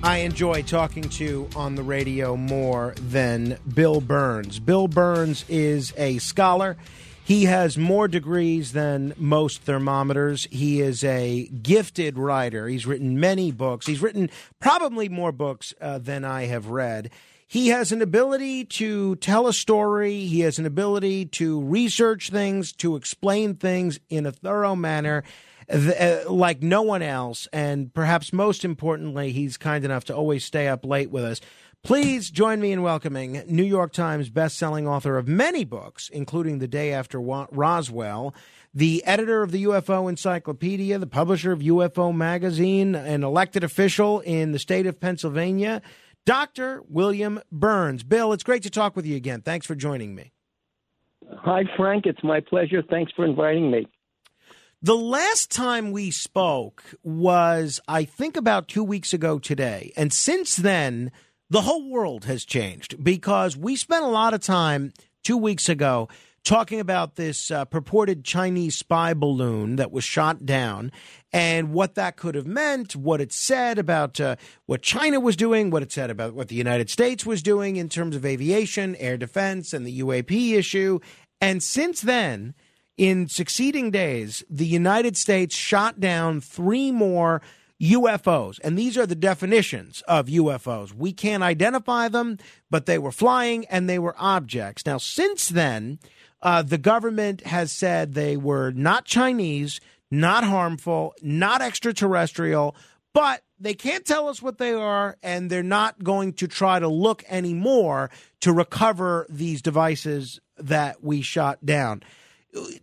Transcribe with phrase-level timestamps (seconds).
[0.00, 4.64] I enjoy talking to on the radio more than Bill Birnes.
[4.64, 6.76] Bill Birnes is a scholar.
[7.24, 10.46] He has more degrees than most thermometers.
[10.52, 12.68] He is a gifted writer.
[12.68, 13.86] He's written many books.
[13.86, 17.10] He's written probably more books uh, than I have read.
[17.48, 20.20] He has an ability to tell a story.
[20.26, 25.24] He has an ability to research things, to explain things in a thorough manner
[25.70, 27.48] uh, like no one else.
[27.52, 31.40] And perhaps most importantly, he's kind enough to always stay up late with us.
[31.84, 36.66] Please join me in welcoming New York Times best-selling author of many books, including The
[36.66, 38.34] Day After Roswell,
[38.74, 44.52] the editor of the UFO Encyclopedia, the publisher of UFO Magazine, an elected official in
[44.52, 45.80] the state of Pennsylvania,
[46.26, 46.82] Dr.
[46.88, 48.06] William Birnes.
[48.06, 49.40] Bill, it's great to talk with you again.
[49.40, 50.32] Thanks for joining me.
[51.30, 52.06] Hi, Frank.
[52.06, 52.82] It's my pleasure.
[52.82, 53.86] Thanks for inviting me.
[54.80, 59.92] The last time we spoke was, I think, about two weeks ago today.
[59.96, 61.10] And since then,
[61.50, 64.92] the whole world has changed because we spent a lot of time
[65.24, 66.08] two weeks ago
[66.44, 70.92] talking about this uh, purported Chinese spy balloon that was shot down
[71.32, 74.36] and what that could have meant, what it said about uh,
[74.66, 77.88] what China was doing, what it said about what the United States was doing in
[77.88, 81.00] terms of aviation, air defense, and the UAP issue.
[81.40, 82.54] And since then,
[82.98, 87.40] in succeeding days, the United States shot down three more
[87.80, 88.58] UFOs.
[88.64, 90.92] And these are the definitions of UFOs.
[90.92, 92.38] We can't identify them,
[92.70, 94.84] but they were flying and they were objects.
[94.84, 96.00] Now, since then,
[96.42, 102.74] uh, the government has said they were not Chinese, not harmful, not extraterrestrial,
[103.14, 106.88] but they can't tell us what they are, and they're not going to try to
[106.88, 108.10] look anymore
[108.40, 112.02] to recover these devices that we shot down.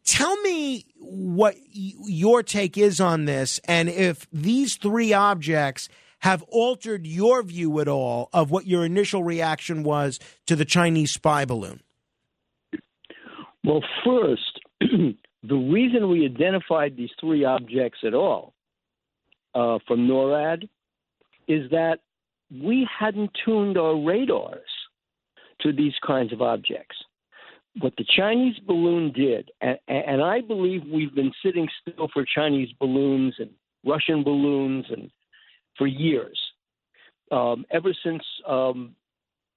[0.05, 7.05] Tell me what your take is on this, and if these three objects have altered
[7.05, 11.81] your view at all of what your initial reaction was to the Chinese spy balloon.
[13.63, 18.53] Well, first, the reason we identified these three objects at all
[19.53, 20.67] uh, from NORAD
[21.47, 21.99] is that
[22.51, 24.69] we hadn't tuned our radars
[25.61, 26.95] to these kinds of objects
[27.79, 32.69] what the Chinese balloon did, and, and, I believe we've been sitting still for Chinese
[32.79, 33.49] balloons and
[33.85, 35.11] Russian balloons and
[35.77, 36.39] for years,
[37.31, 38.95] um, ever since um,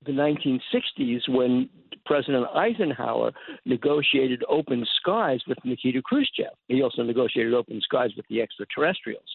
[0.04, 1.68] the 1960s when
[2.06, 3.32] President Eisenhower
[3.66, 6.52] negotiated open skies with Nikita Khrushchev.
[6.66, 9.28] He also negotiated open skies with the extraterrestrials.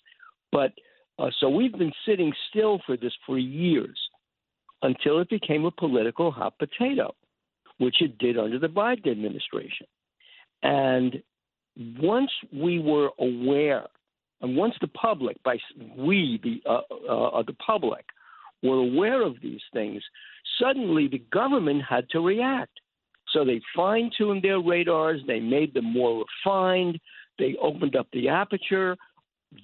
[0.51, 0.73] But
[1.19, 3.97] uh, so we've been sitting still for this for years
[4.81, 7.13] until it became a political hot potato
[7.83, 9.87] which it did under the Biden administration.
[10.61, 11.21] And
[11.99, 13.85] once we were aware,
[14.41, 15.57] and once the public, by
[15.97, 18.05] we, the uh, uh, the public,
[18.61, 20.01] were aware of these things,
[20.59, 22.79] suddenly the government had to react.
[23.31, 26.99] So they fine tuned their radars, they made them more refined,
[27.39, 28.95] they opened up the aperture,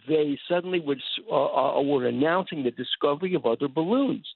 [0.07, 1.01] they suddenly would,
[1.31, 4.28] uh, uh were announcing the discovery of other balloons.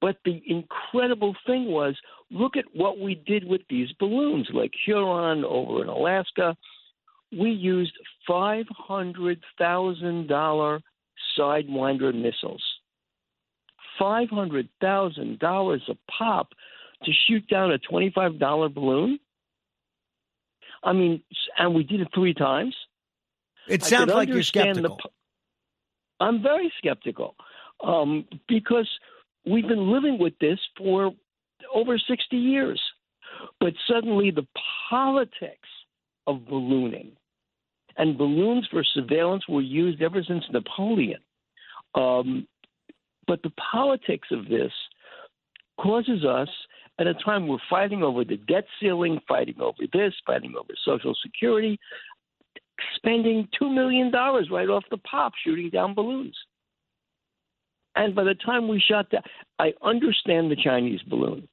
[0.00, 1.94] But the incredible thing was
[2.30, 6.56] look at what we did with these balloons, like Huron over in Alaska.
[7.32, 7.92] We used
[8.28, 10.80] $500,000
[11.38, 12.62] Sidewinder missiles.
[14.00, 16.48] $500,000 a pop
[17.04, 19.18] to shoot down a $25 balloon?
[20.82, 21.22] I mean,
[21.58, 22.74] and we did it three times.
[23.68, 24.98] It sounds like you're skeptical.
[25.02, 27.34] The, I'm very skeptical
[27.84, 28.88] um, because
[29.46, 31.12] We've been living with this for
[31.74, 32.80] over 60 years.
[33.58, 34.46] But suddenly the
[34.88, 35.68] politics
[36.26, 37.12] of ballooning
[37.96, 41.20] and balloons for surveillance were used ever since Napoleon.
[41.94, 42.46] Um,
[43.26, 44.72] but the politics of this
[45.80, 46.48] causes us
[46.98, 51.14] at a time we're fighting over the debt ceiling, fighting over this, fighting over Social
[51.22, 51.78] Security,
[52.96, 56.36] spending $2 million right off the pop shooting down balloons.
[57.96, 59.24] And by the time we shot that,
[59.58, 61.48] I understand the Chinese balloon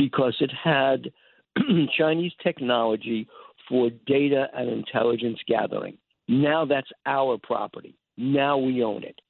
[0.00, 1.12] because it had
[1.98, 3.28] Chinese technology
[3.68, 5.98] for data and intelligence gathering.
[6.26, 7.98] Now that's our property.
[8.16, 9.20] Now we own it.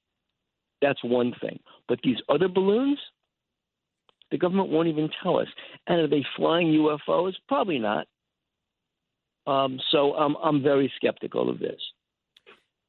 [0.81, 1.59] That's one thing.
[1.89, 2.99] But these other balloons,
[4.31, 5.49] the government won't even tell us.
[5.89, 7.33] And are they flying UFOs?
[7.49, 8.07] Probably not.
[9.47, 11.81] Um, so um, I'm very skeptical of this.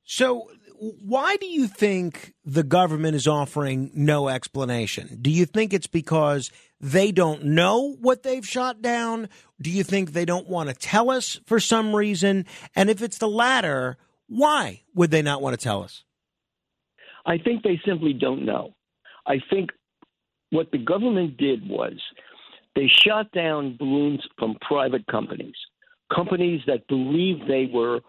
[0.03, 0.49] So,
[0.79, 5.17] why do you think the government is offering no explanation?
[5.21, 6.51] Do you think it's because
[6.81, 9.29] they don't know what they've shot down?
[9.61, 12.45] Do you think they don't want to tell us for some reason?
[12.75, 13.97] And if it's the latter,
[14.27, 16.03] why would they not want to tell us?
[17.25, 18.73] I think they simply don't know.
[19.27, 19.69] I think
[20.49, 21.93] what the government did was
[22.75, 25.55] they shot down balloons from private companies,
[26.13, 27.99] companies that believed they were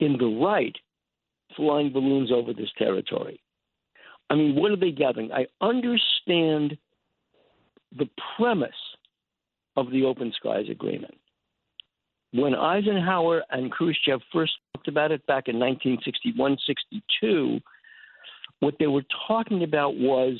[0.00, 0.74] in the right
[1.56, 3.40] flying balloons over this territory.
[4.30, 5.30] I mean, what are they gathering?
[5.32, 6.78] I understand
[7.96, 8.70] the premise
[9.76, 11.14] of the Open Skies Agreement.
[12.32, 17.60] When Eisenhower and Khrushchev first talked about it back in 1961 62,
[18.60, 20.38] what they were talking about was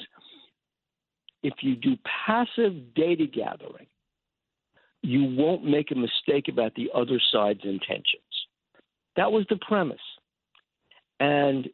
[1.43, 1.97] if you do
[2.27, 3.87] passive data gathering,
[5.03, 8.23] you won't make a mistake about the other side's intentions.
[9.17, 9.99] That was the premise.
[11.21, 11.69] And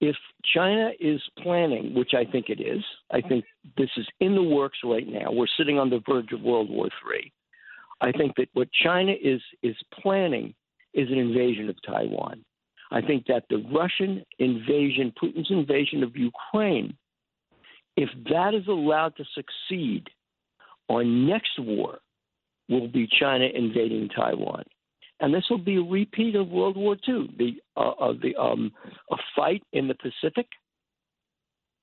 [0.00, 0.16] if
[0.54, 3.44] China is planning, which I think it is, I think
[3.78, 5.32] this is in the works right now.
[5.32, 7.32] We're sitting on the verge of World War III.
[8.00, 10.54] I think that what China is is planning
[10.92, 12.44] is an invasion of Taiwan.
[12.90, 16.96] I think that the Russian invasion, Putin's invasion of Ukraine,
[17.96, 20.06] if that is allowed to succeed,
[20.88, 21.98] our next war
[22.68, 24.64] will be China invading Taiwan
[25.20, 28.72] and this will be a repeat of World War II, the uh, uh, the um,
[29.10, 30.46] a fight in the Pacific,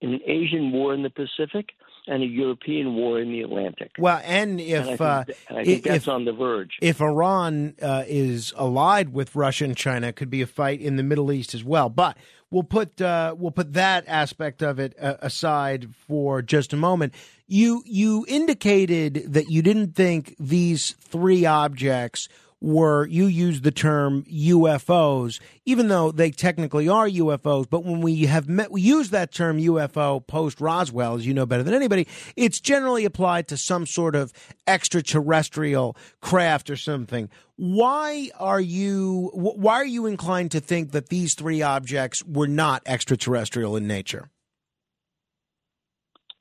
[0.01, 1.69] an Asian war in the Pacific,
[2.07, 3.91] and a European war in the Atlantic.
[3.97, 6.77] Well, and if and I think, uh, I think if, that's on the verge.
[6.81, 10.97] If Iran uh, is allied with Russia and China, it could be a fight in
[10.97, 11.89] the Middle East as well.
[11.89, 12.17] But
[12.51, 17.13] we'll put uh, we'll put that aspect of it uh, aside for just a moment.
[17.47, 22.27] You you indicated that you didn't think these three objects
[22.63, 27.69] were you used the term UFOs, even though they technically are UFOs.
[27.69, 31.45] But when we have met, we use that term UFO post Roswell, as you know
[31.45, 32.07] better than anybody,
[32.37, 34.31] it's generally applied to some sort of
[34.65, 37.29] extraterrestrial craft or something.
[37.57, 42.81] Why are you why are you inclined to think that these three objects were not
[42.85, 44.29] extraterrestrial in nature?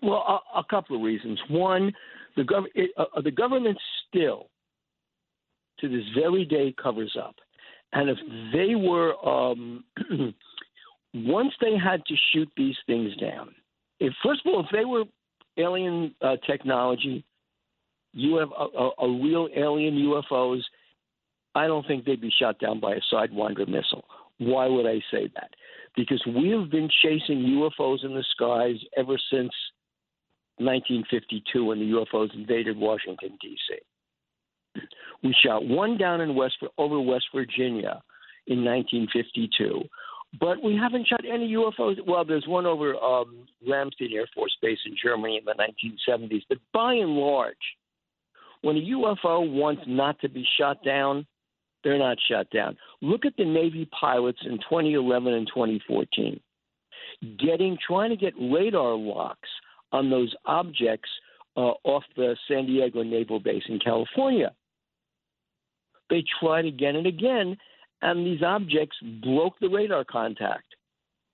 [0.00, 0.22] Well,
[0.54, 1.40] a, a couple of reasons.
[1.48, 1.92] One,
[2.36, 3.78] the, gov- it, uh, the government
[4.08, 4.48] still
[5.82, 7.36] to this very day covers up.
[7.92, 8.18] And if
[8.52, 9.84] they were, um,
[11.14, 13.54] once they had to shoot these things down,
[14.00, 15.04] if first of all, if they were
[15.58, 17.24] alien uh, technology,
[18.14, 20.60] you have a, a, real alien UFOs,
[21.54, 24.04] I don't think they'd be shot down by a Sidewinder missile.
[24.38, 25.50] Why would I say that?
[25.94, 29.52] Because we have been chasing UFOs in the skies ever since
[30.58, 33.76] 1952 when the UFOs invaded Washington, D.C.
[35.22, 38.02] We shot one down in West over West Virginia
[38.46, 39.82] in 1952,
[40.40, 41.96] but we haven't shot any UFOs.
[42.06, 46.42] Well, there's one over um, Ramstein Air Force Base in Germany in the 1970s.
[46.48, 47.54] But by and large,
[48.62, 51.26] when a UFO wants not to be shot down,
[51.84, 52.76] they're not shot down.
[53.00, 56.40] Look at the Navy pilots in 2011 and 2014,
[57.38, 59.48] getting trying to get radar locks
[59.90, 61.10] on those objects
[61.56, 64.52] uh, off the San Diego Naval Base in California.
[66.10, 67.56] They tried again and again,
[68.02, 70.66] and these objects broke the radar contact.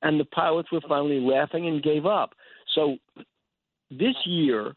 [0.03, 2.35] And the pilots were finally laughing and gave up.
[2.75, 2.99] So
[3.91, 4.75] this year,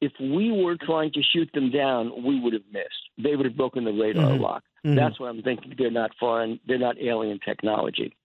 [0.00, 2.88] if we were trying to shoot them down, we would have missed.
[3.22, 4.42] They would have broken the radar mm-hmm.
[4.42, 4.62] lock.
[4.86, 4.96] Mm-hmm.
[4.96, 8.16] That's why I'm thinking they're not foreign, they're not alien technology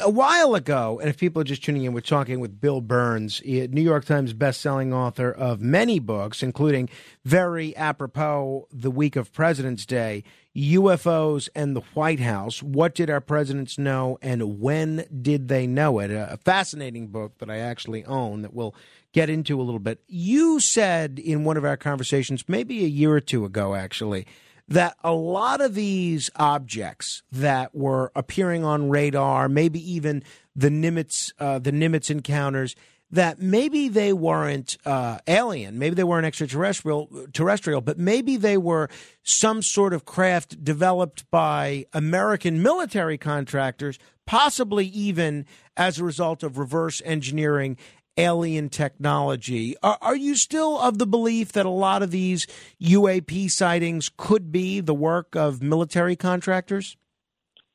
[0.00, 3.44] a while ago, and if people are just tuning in, we're talking with Bill Birnes,
[3.70, 6.88] New York Times best-selling author of many books, including
[7.24, 10.24] very apropos the week of President's Day,
[10.56, 12.62] UFOs and the White House.
[12.62, 16.10] What did our presidents know, and when did they know it?
[16.10, 18.74] A fascinating book that I actually own that we'll
[19.12, 20.00] get into a little bit.
[20.06, 24.26] You said in one of our conversations, maybe a year or two ago, actually
[24.68, 30.22] that a lot of these objects that were appearing on radar, maybe even
[30.56, 32.74] the Nimitz, uh, the Nimitz encounters,
[33.10, 38.88] that maybe they weren't uh, alien, maybe they weren't extraterrestrial, terrestrial, but maybe they were
[39.22, 46.58] some sort of craft developed by American military contractors, possibly even as a result of
[46.58, 47.76] reverse engineering
[48.16, 49.76] alien technology.
[49.82, 52.46] Are, are, you still of the belief that a lot of these
[52.82, 56.96] UAP sightings could be the work of military contractors?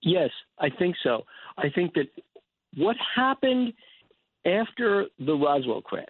[0.01, 1.23] Yes, I think so.
[1.57, 2.07] I think that
[2.77, 3.73] what happened
[4.45, 6.05] after the Roswell crash,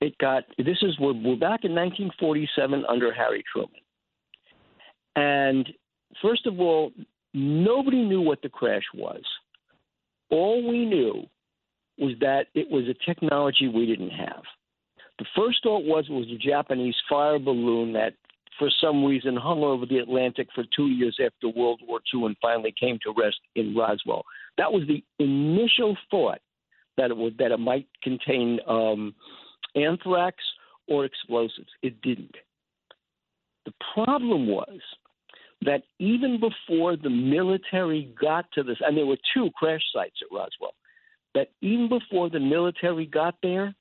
[0.00, 3.70] it got this is we're, we're back in 1947 under Harry Truman,
[5.14, 5.68] and
[6.20, 6.90] first of all,
[7.32, 9.22] nobody knew what the crash was.
[10.30, 11.24] All we knew
[11.98, 14.42] was that it was a technology we didn't have.
[15.18, 18.14] The first thought was it was a Japanese fire balloon that,
[18.58, 22.36] for some reason, hung over the Atlantic for two years after World War II and
[22.40, 24.24] finally came to rest in Roswell.
[24.58, 26.40] That was the initial thought
[26.96, 29.14] that it would that it might contain um,
[29.74, 30.36] anthrax
[30.88, 31.70] or explosives.
[31.82, 32.34] It didn't.
[33.64, 34.80] The problem was
[35.64, 40.34] that even before the military got to this, and there were two crash sites at
[40.34, 40.74] Roswell,
[41.34, 43.74] that even before the military got there,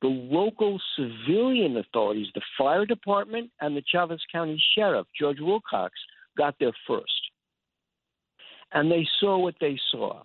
[0.00, 5.92] the local civilian authorities, the fire department and the Chaves County Sheriff, George Wilcox,
[6.36, 7.10] got there first.
[8.72, 10.22] And they saw what they saw.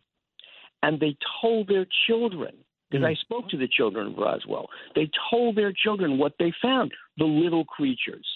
[0.84, 2.56] And they told their children,
[2.92, 3.10] because mm.
[3.10, 7.26] I spoke to the children of Roswell, they told their children what they found the
[7.26, 8.28] little creatures,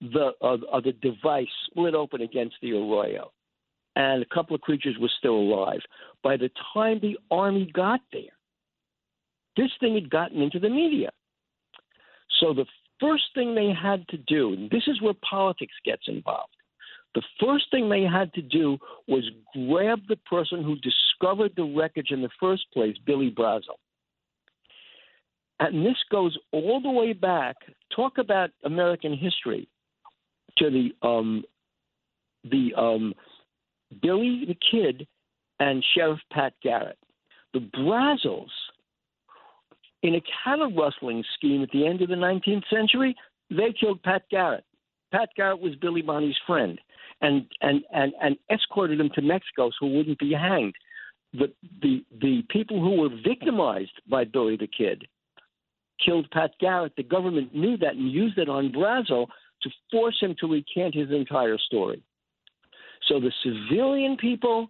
[0.00, 3.30] the, uh, uh, the device split open against the arroyo
[3.96, 5.80] and a couple of creatures were still alive.
[6.22, 8.22] By the time the army got there,
[9.56, 11.10] this thing had gotten into the media.
[12.40, 12.66] So the
[13.00, 16.52] first thing they had to do, and this is where politics gets involved,
[17.14, 18.76] the first thing they had to do
[19.08, 19.24] was
[19.54, 23.78] grab the person who discovered the wreckage in the first place, Billy Brazel.
[25.58, 27.56] And this goes all the way back.
[27.94, 29.66] Talk about American history
[30.58, 31.44] to the um,
[32.44, 33.14] the um,
[34.02, 35.06] Billy the Kid
[35.60, 36.98] and Sheriff Pat Garrett.
[37.54, 38.50] The Brazels,
[40.02, 43.14] in a cattle rustling scheme at the end of the 19th century,
[43.50, 44.64] they killed Pat Garrett.
[45.12, 46.78] Pat Garrett was Billy Bonney's friend
[47.20, 50.74] and, and, and, and escorted him to Mexico so he wouldn't be hanged.
[51.32, 55.06] The, the, the people who were victimized by Billy the Kid
[56.04, 56.92] killed Pat Garrett.
[56.96, 59.26] The government knew that and used it on Brazel
[59.62, 62.02] to force him to recant his entire story.
[63.06, 64.68] So the civilian people,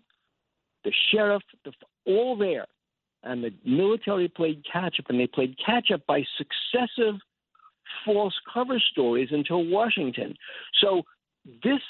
[0.84, 1.72] the sheriff, the,
[2.06, 2.66] all there,
[3.22, 7.14] and the military played catch up, and they played catch up by successive
[8.04, 10.34] false cover stories until Washington.
[10.80, 11.02] So
[11.62, 11.80] this,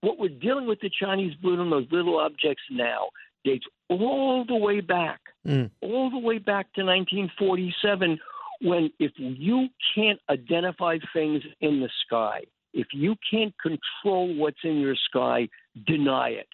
[0.00, 3.08] what we're dealing with the Chinese balloon, those little objects now,
[3.44, 5.70] dates all the way back, mm.
[5.80, 8.18] all the way back to 1947,
[8.62, 14.78] when if you can't identify things in the sky, if you can't control what's in
[14.78, 15.48] your sky,
[15.86, 16.48] deny it,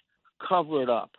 [0.47, 1.11] cover it up.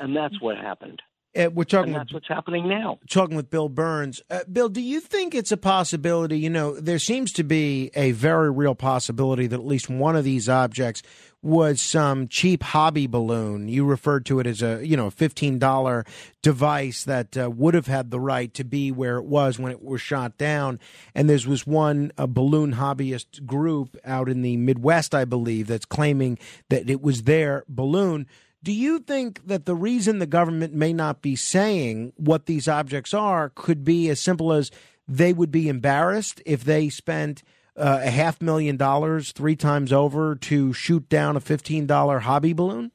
[0.00, 1.00] And that's what happened.
[1.34, 1.94] Uh, we're talking.
[1.94, 2.98] And that's what's happening now.
[3.08, 4.20] Talking with Bill Birnes.
[4.30, 6.38] Uh, Bill, do you think it's a possibility?
[6.38, 10.24] You know, there seems to be a very real possibility that at least one of
[10.24, 11.02] these objects
[11.40, 13.68] was some cheap hobby balloon.
[13.68, 16.04] You referred to it as a you know fifteen dollar
[16.40, 19.82] device that uh, would have had the right to be where it was when it
[19.82, 20.78] was shot down.
[21.14, 25.84] And there was one a balloon hobbyist group out in the Midwest, I believe, that's
[25.84, 28.26] claiming that it was their balloon.
[28.64, 33.12] Do you think that the reason the government may not be saying what these objects
[33.12, 34.70] are could be as simple as
[35.08, 37.42] they would be embarrassed if they spent
[37.76, 42.92] uh, a half million dollars three times over to shoot down a $15 hobby balloon?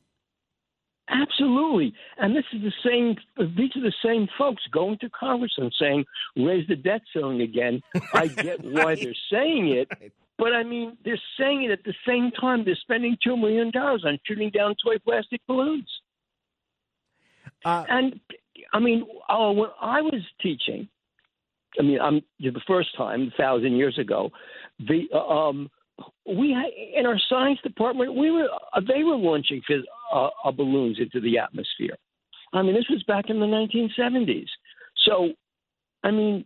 [1.09, 1.93] Absolutely.
[2.17, 3.15] And this is the same,
[3.57, 6.05] these are the same folks going to Congress and saying,
[6.35, 7.81] raise the debt ceiling again.
[8.13, 9.89] I get why they're saying it,
[10.37, 14.03] but I mean, they're saying it at the same time they're spending two million dollars
[14.05, 15.89] on shooting down toy plastic balloons.
[17.65, 18.19] Uh, and
[18.73, 20.87] I mean, oh, when I was teaching,
[21.79, 24.29] I mean, I'm the first time a thousand years ago.
[24.79, 25.69] The uh, um,
[26.25, 29.81] we had, in our science department, we were uh, they were launching phys,
[30.13, 31.97] uh, uh, balloons into the atmosphere.
[32.53, 34.47] I mean, this was back in the 1970s.
[35.05, 35.29] So,
[36.03, 36.45] I mean,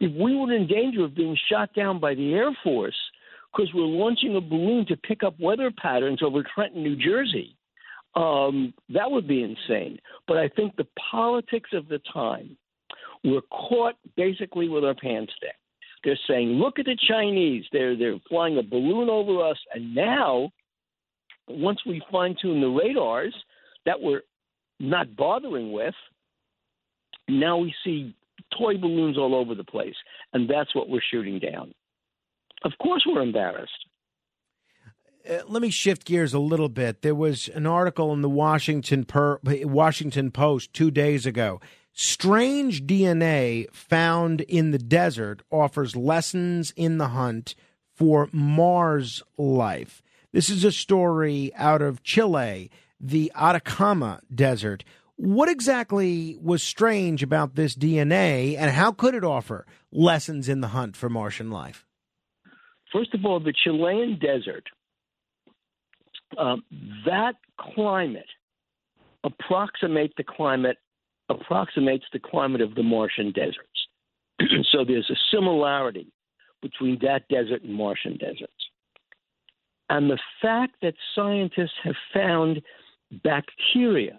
[0.00, 2.96] if we were in danger of being shot down by the Air Force
[3.52, 7.56] because we're launching a balloon to pick up weather patterns over Trenton, New Jersey,
[8.14, 9.98] um, that would be insane.
[10.26, 12.56] But I think the politics of the time
[13.22, 15.52] were caught basically with our pants down.
[16.02, 17.66] They're saying, "Look at the Chinese.
[17.72, 20.50] They're they're flying a balloon over us." And now,
[21.46, 23.34] once we fine tune the radars
[23.84, 24.22] that we're
[24.78, 25.94] not bothering with,
[27.28, 28.14] now we see
[28.58, 29.94] toy balloons all over the place,
[30.32, 31.72] and that's what we're shooting down.
[32.62, 33.86] Of course, we're embarrassed.
[35.28, 37.02] Uh, let me shift gears a little bit.
[37.02, 41.60] There was an article in the Washington per, Washington Post two days ago.
[41.92, 47.54] Strange DNA found in the desert offers lessons in the hunt
[47.94, 50.02] for Mars life.
[50.32, 54.84] This is a story out of Chile, the Atacama Desert.
[55.22, 60.68] What exactly was strange about this DNA, and how could it offer lessons in the
[60.68, 61.84] hunt for Martian life?
[62.90, 64.64] First of all, the Chilean desert,
[66.38, 66.62] um,
[67.04, 67.34] that
[67.74, 68.30] climate
[69.22, 70.78] approximate the climate
[71.28, 73.88] approximates the climate of the Martian deserts.
[74.72, 76.10] so there's a similarity
[76.62, 78.70] between that desert and Martian deserts.
[79.90, 82.62] And the fact that scientists have found
[83.22, 84.18] bacteria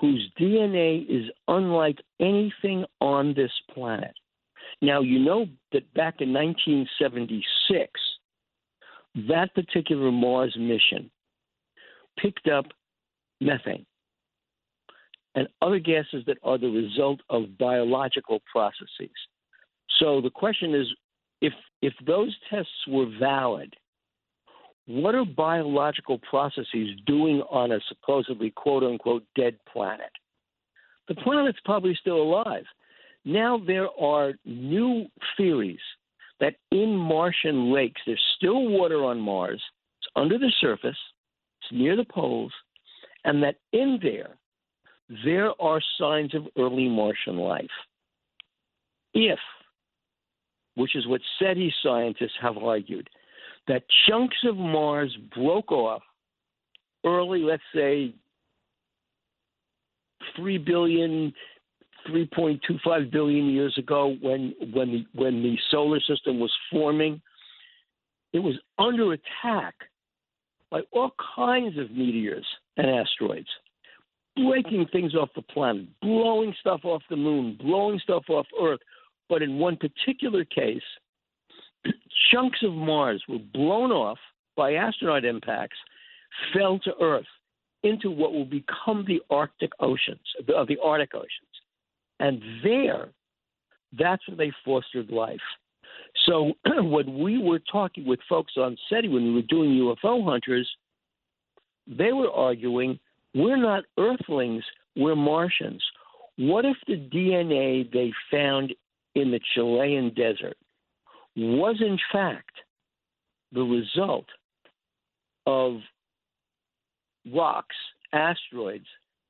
[0.00, 4.12] whose DNA is unlike anything on this planet.
[4.80, 7.90] Now, you know that back in 1976,
[9.28, 11.10] that particular Mars mission
[12.18, 12.66] picked up
[13.40, 13.86] methane
[15.34, 19.14] and other gases that are the result of biological processes.
[19.98, 20.86] So the question is
[21.40, 21.52] if,
[21.82, 23.74] if those tests were valid,
[24.88, 30.10] what are biological processes doing on a supposedly quote unquote dead planet?
[31.08, 32.64] The planet's probably still alive.
[33.26, 35.04] Now there are new
[35.36, 35.78] theories
[36.40, 39.62] that in Martian lakes, there's still water on Mars,
[40.00, 40.96] it's under the surface,
[41.60, 42.52] it's near the poles,
[43.24, 44.36] and that in there,
[45.22, 47.66] there are signs of early Martian life.
[49.12, 49.38] If,
[50.76, 53.10] which is what SETI scientists have argued,
[53.68, 56.02] that chunks of Mars broke off
[57.04, 58.14] early, let's say
[60.36, 61.32] 3 billion,
[62.08, 67.20] 3.25 billion years ago when, when, the, when the solar system was forming.
[68.32, 69.74] It was under attack
[70.70, 73.48] by all kinds of meteors and asteroids,
[74.36, 78.80] breaking things off the planet, blowing stuff off the moon, blowing stuff off Earth.
[79.28, 80.82] But in one particular case,
[82.32, 84.18] chunks of Mars were blown off
[84.56, 85.76] by asteroid impacts,
[86.52, 87.26] fell to Earth
[87.82, 91.28] into what will become the Arctic oceans, the, uh, the Arctic oceans.
[92.20, 93.08] And there,
[93.98, 95.40] that's where they fostered life.
[96.26, 100.68] So when we were talking with folks on SETI, when we were doing UFO hunters,
[101.86, 102.98] they were arguing,
[103.34, 104.64] we're not Earthlings,
[104.96, 105.82] we're Martians.
[106.36, 108.74] What if the DNA they found
[109.14, 110.56] in the Chilean desert
[111.38, 112.50] was in fact
[113.52, 114.26] the result
[115.46, 115.80] of
[117.32, 117.76] rocks,
[118.12, 118.86] asteroids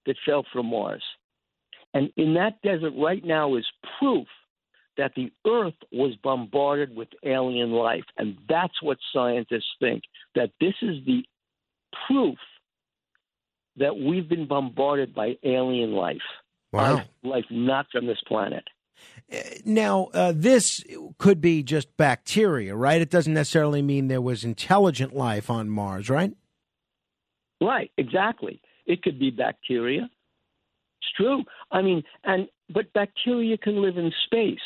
[0.07, 1.03] that fell from Mars.
[1.95, 3.67] And in that desert right now is
[3.99, 4.27] proof
[4.97, 8.05] that the Earth was bombarded with alien life.
[8.17, 10.03] And that's what scientists think
[10.35, 11.23] that this is the
[12.07, 12.39] proof
[13.77, 16.17] that we've been bombarded by alien life.
[16.73, 17.03] Wow.
[17.23, 18.65] Life not from this planet.
[19.65, 20.83] Now, uh, this
[21.19, 23.01] could be just bacteria, right?
[23.01, 26.33] It doesn't necessarily mean there was intelligent life on Mars, right?
[27.61, 28.61] Right, exactly.
[28.87, 30.09] It could be bacteria.
[31.01, 31.45] It's true.
[31.71, 34.59] I mean, and but bacteria can live in space,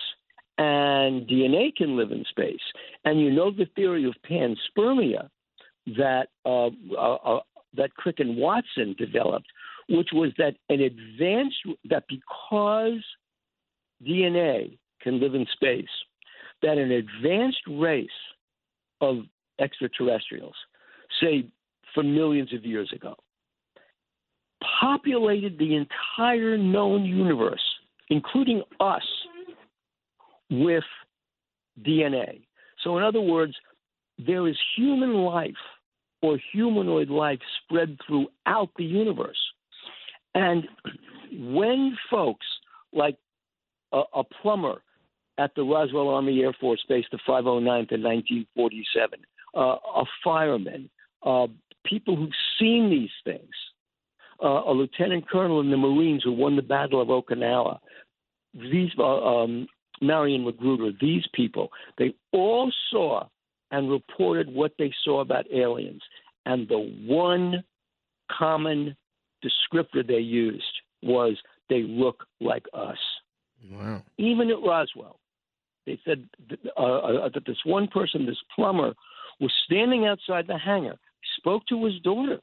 [0.58, 2.60] and DNA can live in space.
[3.04, 5.28] And you know the theory of panspermia
[5.98, 7.40] that uh, uh, uh
[7.74, 9.46] that Crick and Watson developed,
[9.88, 11.56] which was that an advanced
[11.88, 13.02] that because
[14.06, 15.88] DNA can live in space,
[16.62, 18.08] that an advanced race
[19.00, 19.18] of
[19.60, 20.54] extraterrestrials,
[21.20, 21.46] say
[21.94, 23.14] for millions of years ago,
[24.80, 27.62] populated the entire known universe,
[28.08, 29.02] including us,
[30.50, 30.84] with
[31.82, 32.42] DNA.
[32.84, 33.54] So, in other words,
[34.18, 35.54] there is human life
[36.20, 39.38] or humanoid life spread throughout the universe.
[40.34, 40.68] And
[41.54, 42.46] when folks
[42.92, 43.16] like
[43.92, 44.82] a, a plumber
[45.38, 49.20] at the Roswell Army Air Force Base, the 509th in 1947,
[49.54, 50.90] uh, a fireman,
[51.24, 51.46] uh,
[51.84, 53.50] people who've seen these things,
[54.42, 57.78] uh, a lieutenant colonel in the Marines who won the Battle of Okinawa,
[58.54, 59.66] these uh, um,
[60.00, 63.26] Marion Magruder, these people, they all saw
[63.70, 66.02] and reported what they saw about aliens.
[66.44, 67.62] And the one
[68.30, 68.96] common
[69.42, 70.64] descriptor they used
[71.02, 71.36] was
[71.68, 72.98] they look like us.
[73.70, 74.02] Wow.
[74.18, 75.18] Even at Roswell,
[75.86, 78.94] they said that, uh, uh, that this one person, this plumber,
[79.40, 80.96] was standing outside the hangar,
[81.38, 82.40] spoke to his daughter,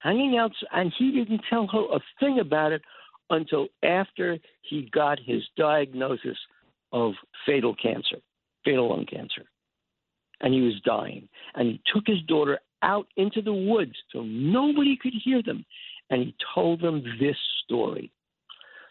[0.00, 2.82] hanging out, and he didn't tell her a thing about it
[3.30, 6.36] until after he got his diagnosis
[6.92, 7.14] of
[7.46, 8.18] fatal cancer,
[8.64, 9.44] fatal lung cancer.
[10.40, 11.28] And he was dying.
[11.54, 15.64] And he took his daughter out into the woods so nobody could hear them.
[16.10, 18.12] And he told them this story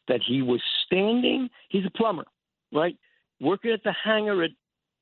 [0.07, 2.25] that he was standing, he's a plumber,
[2.73, 2.97] right?
[3.39, 4.51] Working at the hangar at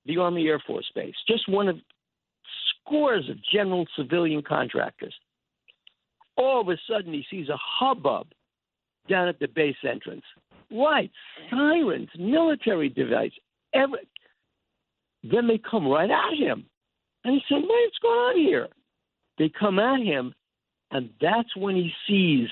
[0.05, 1.77] the Army Air Force Base, just one of
[2.85, 5.13] scores of general civilian contractors.
[6.37, 8.27] All of a sudden, he sees a hubbub
[9.09, 10.23] down at the base entrance.
[10.71, 11.13] Lights,
[11.49, 13.31] sirens, military device,
[13.73, 13.99] every.
[15.23, 16.65] Then they come right at him.
[17.23, 18.67] And he said, What's going on here?
[19.37, 20.33] They come at him,
[20.91, 22.47] and that's when he sees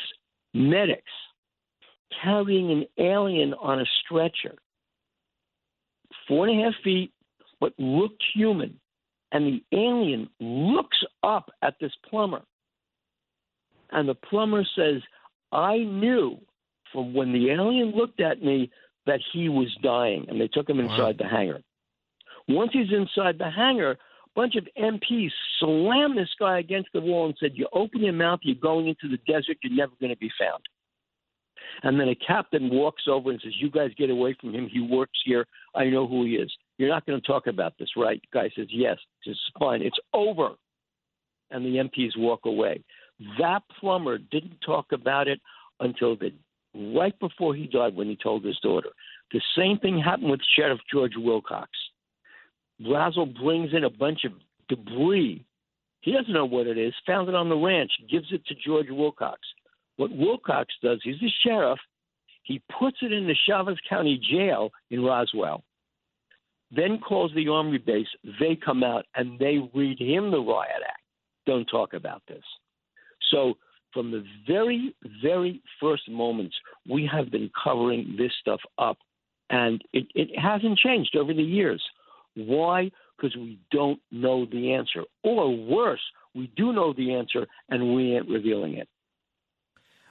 [0.54, 1.04] medics
[2.24, 4.56] carrying an alien on a stretcher,
[6.28, 7.12] four and a half feet,
[7.60, 8.80] but looked human.
[9.32, 12.42] And the alien looks up at this plumber.
[13.92, 15.02] And the plumber says,
[15.52, 16.40] I knew
[16.94, 18.72] from when the alien looked at me
[19.06, 20.26] that he was dying.
[20.30, 21.26] And they took him inside wow.
[21.26, 21.62] the hangar.
[22.48, 23.98] Once he's inside the hangar, a
[24.36, 28.40] bunch of MPs slammed this guy against the wall and said, You open your mouth,
[28.44, 30.64] you're going into the desert, you're never going to be found.
[31.84, 34.68] And then a captain walks over and says, You guys get away from him.
[34.72, 35.46] He works here.
[35.76, 36.52] I know who he is.
[36.78, 38.22] You're not going to talk about this, right?
[38.32, 38.98] The guy says, Yes.
[39.22, 39.82] He says, Fine.
[39.82, 40.52] It's over.
[41.52, 42.84] And the MPs walk away.
[43.40, 45.40] That plumber didn't talk about it
[45.80, 46.32] until the
[46.94, 48.90] right before he died when he told his daughter.
[49.32, 51.70] The same thing happened with Sheriff George Wilcox.
[52.82, 54.34] Brazel brings in a bunch of
[54.70, 55.44] debris.
[56.02, 58.90] He doesn't know what it is, found it on the ranch, gives it to George
[58.90, 59.40] Wilcox.
[59.98, 61.80] What Wilcox does, he's the sheriff,
[62.44, 65.64] he puts it in the Chaves County Jail in Roswell,
[66.72, 68.08] then calls the Army base.
[68.40, 71.02] They come out and they read him the Riot Act.
[71.46, 72.44] Don't talk about this.
[73.32, 73.56] So,
[73.94, 76.56] from the very, very first moments,
[76.90, 78.98] we have been covering this stuff up,
[79.50, 81.82] and it, it hasn't changed over the years.
[82.36, 82.92] Why?
[83.18, 85.04] Because we don't know the answer.
[85.24, 86.02] Or worse,
[86.36, 88.88] we do know the answer and we ain't revealing it.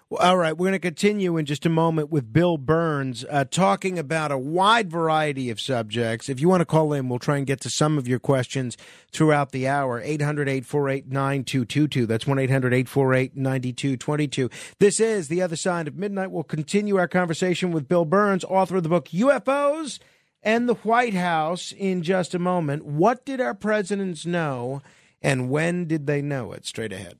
[0.08, 3.98] All right, we're going to continue in just a moment with Bill Birnes uh, talking
[3.98, 6.28] about a wide variety of subjects.
[6.28, 8.76] If you want to call in, we'll try and get to some of your questions
[9.10, 10.00] throughout the hour.
[10.00, 12.06] 800 848 9222.
[12.06, 14.48] That's 1 800 848 9222.
[14.78, 16.30] This is The Other Side of Midnight.
[16.30, 19.98] We'll continue our conversation with Bill Birnes, author of the book UFOs
[20.40, 22.84] and the White House, in just a moment.
[22.84, 24.82] What did our presidents know,
[25.20, 26.64] and when did they know it?
[26.64, 27.18] Straight ahead.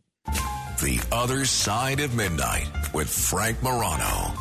[0.81, 4.35] The Other Side of Midnight with Frank Morano.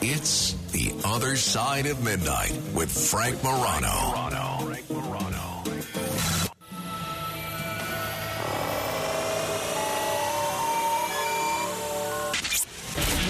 [0.00, 4.70] It's The Other Side of Midnight with Frank Morano.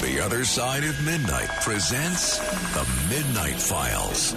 [0.03, 2.39] The Other Side of Midnight presents
[2.75, 4.35] The Midnight Files.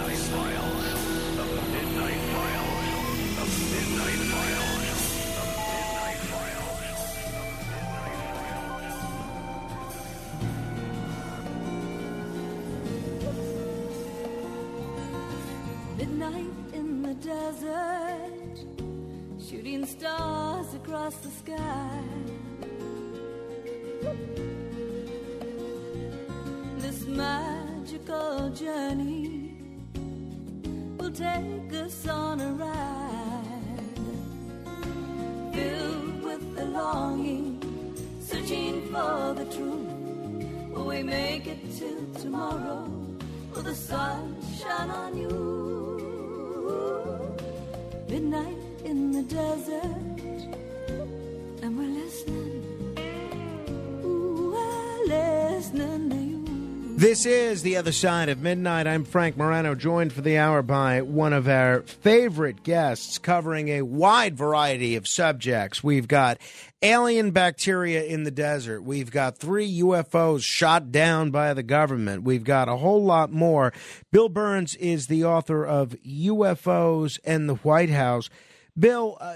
[57.87, 58.85] Other Side of Midnight.
[58.85, 63.81] I'm Frank Morano, joined for the hour by one of our favorite guests covering a
[63.81, 65.81] wide variety of subjects.
[65.81, 66.37] We've got
[66.81, 68.81] alien bacteria in the desert.
[68.81, 72.23] We've got three UFOs shot down by the government.
[72.23, 73.71] We've got a whole lot more.
[74.11, 78.29] Bill Birnes is the author of UFOs and the White House.
[78.77, 79.33] Bill, uh,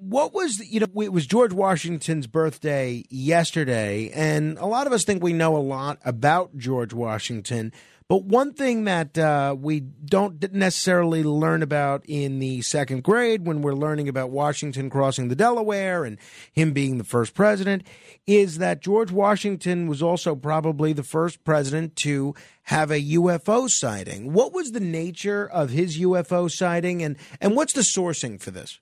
[0.00, 5.04] what was you know it was George Washington's birthday yesterday, and a lot of us
[5.04, 7.72] think we know a lot about George Washington.
[8.12, 13.62] But one thing that uh, we don't necessarily learn about in the second grade when
[13.62, 16.18] we're learning about Washington crossing the Delaware and
[16.52, 17.86] him being the first president
[18.26, 24.34] is that George Washington was also probably the first president to have a UFO sighting.
[24.34, 28.78] What was the nature of his UFO sighting, and, and what's the sourcing for this?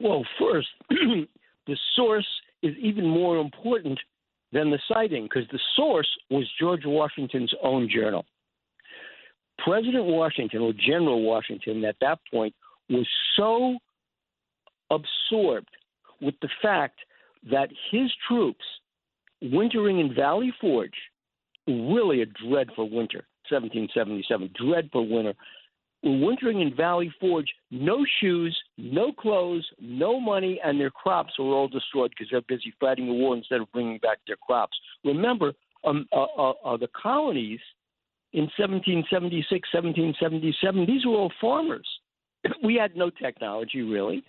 [0.00, 2.26] Well, first, the source
[2.60, 4.00] is even more important
[4.54, 8.24] than the sighting because the source was George Washington's own journal.
[9.58, 12.54] President Washington, or General Washington at that point,
[12.88, 13.76] was so
[14.90, 15.68] absorbed
[16.20, 17.00] with the fact
[17.50, 18.64] that his troops
[19.42, 20.94] wintering in Valley Forge,
[21.66, 25.34] really a dreadful winter, 1777, dreadful winter,
[26.02, 31.54] were wintering in Valley Forge, no shoes, no clothes, no money, and their crops were
[31.54, 34.76] all destroyed because they're busy fighting the war instead of bringing back their crops.
[35.04, 35.52] Remember,
[35.84, 37.60] um, uh, uh, uh, the colonies
[38.32, 41.86] in 1776, 1777, these were all farmers.
[42.64, 44.24] we had no technology really.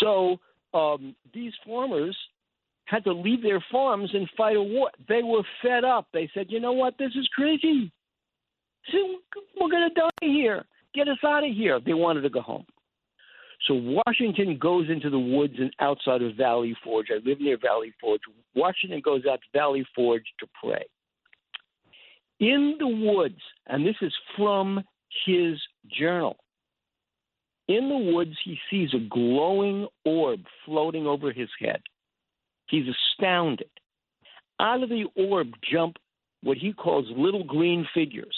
[0.00, 0.38] So
[0.74, 2.16] um, these farmers
[2.84, 4.90] had to leave their farms and fight a war.
[5.08, 6.08] They were fed up.
[6.12, 7.90] They said, you know what, this is crazy.
[8.92, 10.64] We're going to die here.
[10.94, 11.80] Get us out of here.
[11.80, 12.66] They wanted to go home.
[13.66, 13.74] So
[14.06, 17.08] Washington goes into the woods and outside of Valley Forge.
[17.10, 18.20] I live near Valley Forge.
[18.54, 20.84] Washington goes out to Valley Forge to pray.
[22.40, 24.82] In the woods, and this is from
[25.26, 25.58] his
[25.96, 26.36] journal,
[27.68, 31.80] in the woods, he sees a glowing orb floating over his head.
[32.66, 33.70] He's astounded.
[34.58, 35.96] Out of the orb jump
[36.42, 38.36] what he calls little green figures.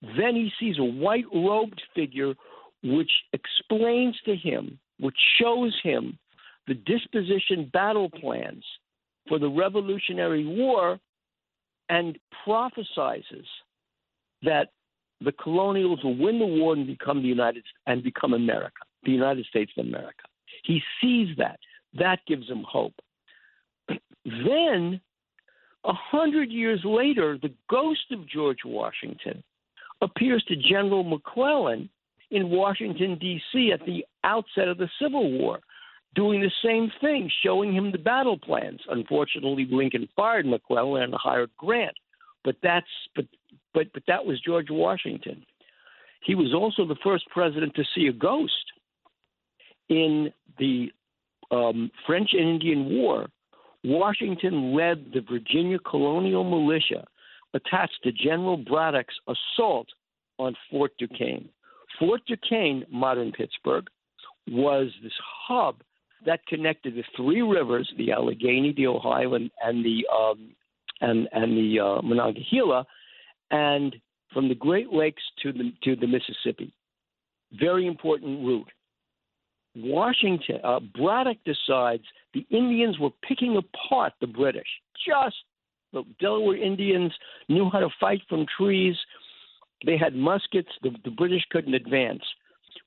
[0.00, 2.34] Then he sees a white robed figure
[2.82, 6.18] which explains to him, which shows him
[6.66, 8.64] the disposition battle plans
[9.28, 10.98] for the Revolutionary War
[11.88, 13.46] and prophesizes
[14.42, 14.68] that
[15.20, 19.46] the colonials will win the war and become the United and become America, the United
[19.46, 20.22] States of America.
[20.64, 21.58] He sees that.
[21.94, 22.94] That gives him hope.
[24.24, 25.00] then,
[25.84, 29.42] a hundred years later, the ghost of George Washington
[30.00, 31.88] appears to General McClellan
[32.30, 33.72] in Washington, D.C.
[33.72, 35.60] at the outset of the Civil War,
[36.14, 38.80] doing the same thing, showing him the battle plans.
[38.88, 41.96] Unfortunately, Lincoln fired McClellan and hired Grant.
[42.44, 43.26] But that's but
[43.74, 45.44] but but that was George Washington.
[46.24, 48.52] He was also the first president to see a ghost
[49.88, 50.92] in the
[51.50, 53.26] um, French and Indian War.
[53.84, 57.06] Washington led the Virginia colonial militia
[57.54, 59.86] attached to General Braddock's assault
[60.38, 61.48] on Fort Duquesne.
[61.98, 63.86] Fort Duquesne, modern Pittsburgh,
[64.48, 65.12] was this
[65.46, 65.82] hub
[66.24, 70.54] that connected the three rivers, the Allegheny, the Ohio, and, and the um,
[71.00, 72.86] and and the uh, Monongahela,
[73.50, 73.94] and
[74.32, 76.72] from the Great Lakes to the to the Mississippi.
[77.52, 78.70] Very important route.
[79.76, 82.02] Washington, uh, Braddock decides
[82.34, 84.66] the Indians were picking apart the British.
[85.06, 85.36] Just
[85.92, 87.12] the Delaware Indians
[87.48, 88.96] knew how to fight from trees.
[89.84, 90.70] They had muskets.
[90.82, 92.22] The, the British couldn't advance.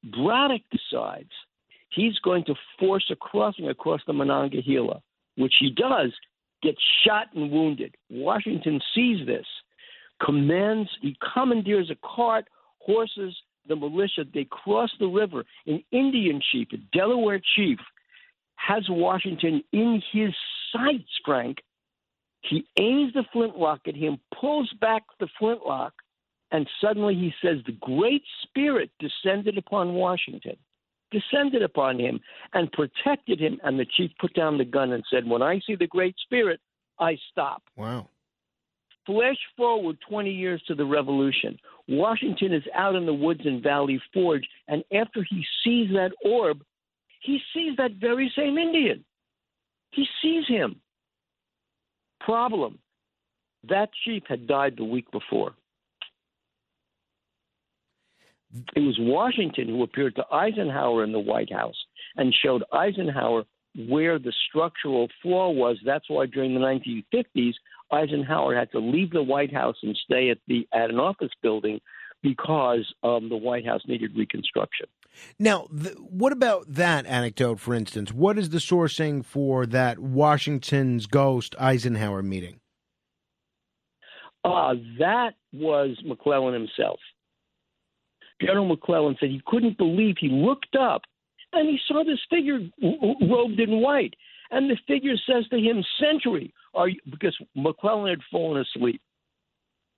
[0.04, 1.32] Braddock decides
[1.90, 5.02] he's going to force a crossing across the Monongahela,
[5.36, 6.12] which he does,
[6.62, 7.96] gets shot and wounded.
[8.10, 9.46] Washington sees this,
[10.24, 12.46] commands, he commandeers a cart,
[12.80, 13.36] horses,
[13.68, 14.26] the militia.
[14.34, 15.44] They cross the river.
[15.68, 17.80] An Indian chief, a Delaware chief,
[18.56, 20.34] has Washington in his
[20.72, 21.60] sights, Frank.
[22.42, 25.94] He aims the flintlock at him, pulls back the flintlock,
[26.52, 30.56] and suddenly he says, The Great Spirit descended upon Washington,
[31.12, 32.20] descended upon him,
[32.54, 33.60] and protected him.
[33.64, 36.60] And the chief put down the gun and said, When I see the Great Spirit,
[37.00, 37.64] I stop.
[37.76, 38.08] Wow.
[39.06, 41.58] Flash forward 20 years to the Revolution.
[41.88, 46.62] Washington is out in the woods in Valley Forge, and after he sees that orb,
[47.22, 49.04] he sees that very same Indian.
[49.92, 50.82] He sees him.
[52.20, 52.78] Problem
[53.68, 55.54] that chief had died the week before.
[58.76, 61.76] It was Washington who appeared to Eisenhower in the White House
[62.16, 63.44] and showed Eisenhower
[63.88, 65.78] where the structural flaw was.
[65.86, 67.54] That's why during the 1950s,
[67.92, 71.80] Eisenhower had to leave the White House and stay at the at an office building
[72.22, 74.88] because um, the White House needed reconstruction.
[75.40, 78.14] Now, th- what about that anecdote, for instance?
[78.14, 82.60] What is the sourcing for that Washington's ghost Eisenhower meeting?
[84.44, 87.00] Uh, that was McClellan himself.
[88.42, 91.04] General McClellan said he couldn't believe he looked up
[91.54, 94.14] and he saw this figure robed in white.
[94.52, 99.02] And the figure says to him, Century, are you, because McClellan had fallen asleep.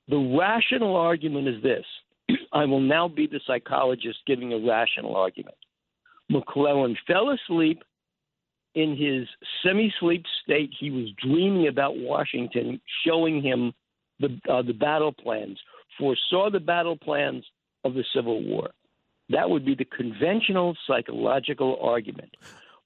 [0.10, 1.86] The rational argument is this
[2.54, 5.56] I will now be the psychologist giving a rational argument.
[6.30, 7.84] McClellan fell asleep.
[8.76, 9.28] In his
[9.62, 13.72] semi sleep state, he was dreaming about Washington, showing him
[14.20, 15.60] the, uh, the battle plans,
[16.00, 17.46] foresaw the battle plans
[17.84, 18.72] of the Civil War.
[19.30, 22.36] That would be the conventional psychological argument.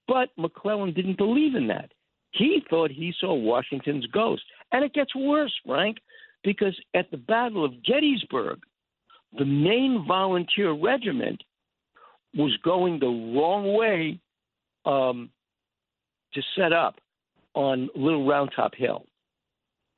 [0.08, 1.92] But McClellan didn't believe in that.
[2.32, 4.44] He thought he saw Washington's ghost.
[4.72, 5.98] And it gets worse, Frank,
[6.44, 8.60] because at the Battle of Gettysburg,
[9.38, 11.44] the main volunteer regiment
[12.36, 14.20] was going the wrong way
[14.86, 15.30] um,
[16.34, 17.00] to set up
[17.54, 19.06] on Little Round Top Hill.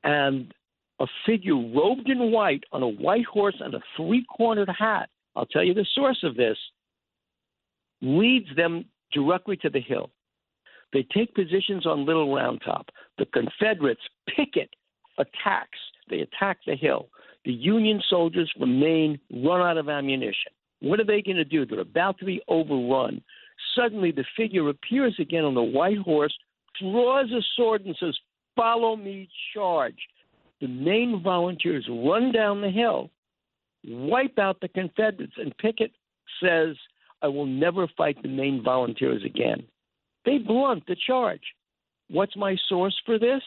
[0.02, 0.52] And
[1.00, 5.46] a figure robed in white on a white horse and a three cornered hat, I'll
[5.46, 6.58] tell you the source of this,
[8.02, 10.10] leads them directly to the hill.
[10.92, 12.86] They take positions on Little Round Top.
[13.18, 14.70] The Confederates Pickett
[15.18, 15.78] attacks.
[16.08, 17.08] They attack the hill.
[17.44, 20.52] The Union soldiers from Maine run out of ammunition.
[20.80, 21.64] What are they going to do?
[21.64, 23.22] They're about to be overrun.
[23.76, 26.36] Suddenly, the figure appears again on the white horse,
[26.80, 28.16] draws a sword, and says,
[28.56, 29.96] Follow me, charge.
[30.60, 33.10] The Maine volunteers run down the hill,
[33.86, 35.92] wipe out the Confederates, and Pickett
[36.42, 36.76] says,
[37.22, 39.62] I will never fight the Maine volunteers again.
[40.24, 41.42] They blunt the charge.
[42.08, 43.42] What's my source for this?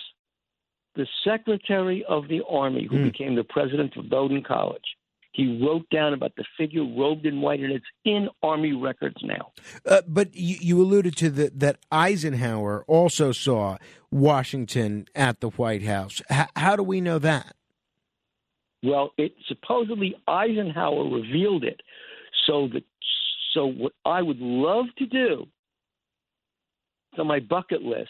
[0.95, 3.04] The Secretary of the Army, who Hmm.
[3.04, 4.95] became the president of Bowdoin College.
[5.33, 9.51] He wrote down about the figure robed in white, and it's in Army records now.
[9.85, 13.77] Uh, but you, you alluded to the, that Eisenhower also saw
[14.11, 16.21] Washington at the White House.
[16.31, 17.55] H- how do we know that?
[18.83, 21.81] Well, it supposedly Eisenhower revealed it.
[22.45, 22.83] So that
[23.53, 25.47] so what I would love to do
[27.17, 28.09] on my bucket list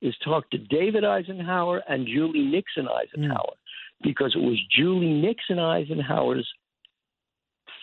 [0.00, 3.54] is talk to David Eisenhower and Julie Nixon Eisenhower
[4.02, 6.48] because it was Julie Nixon Eisenhower's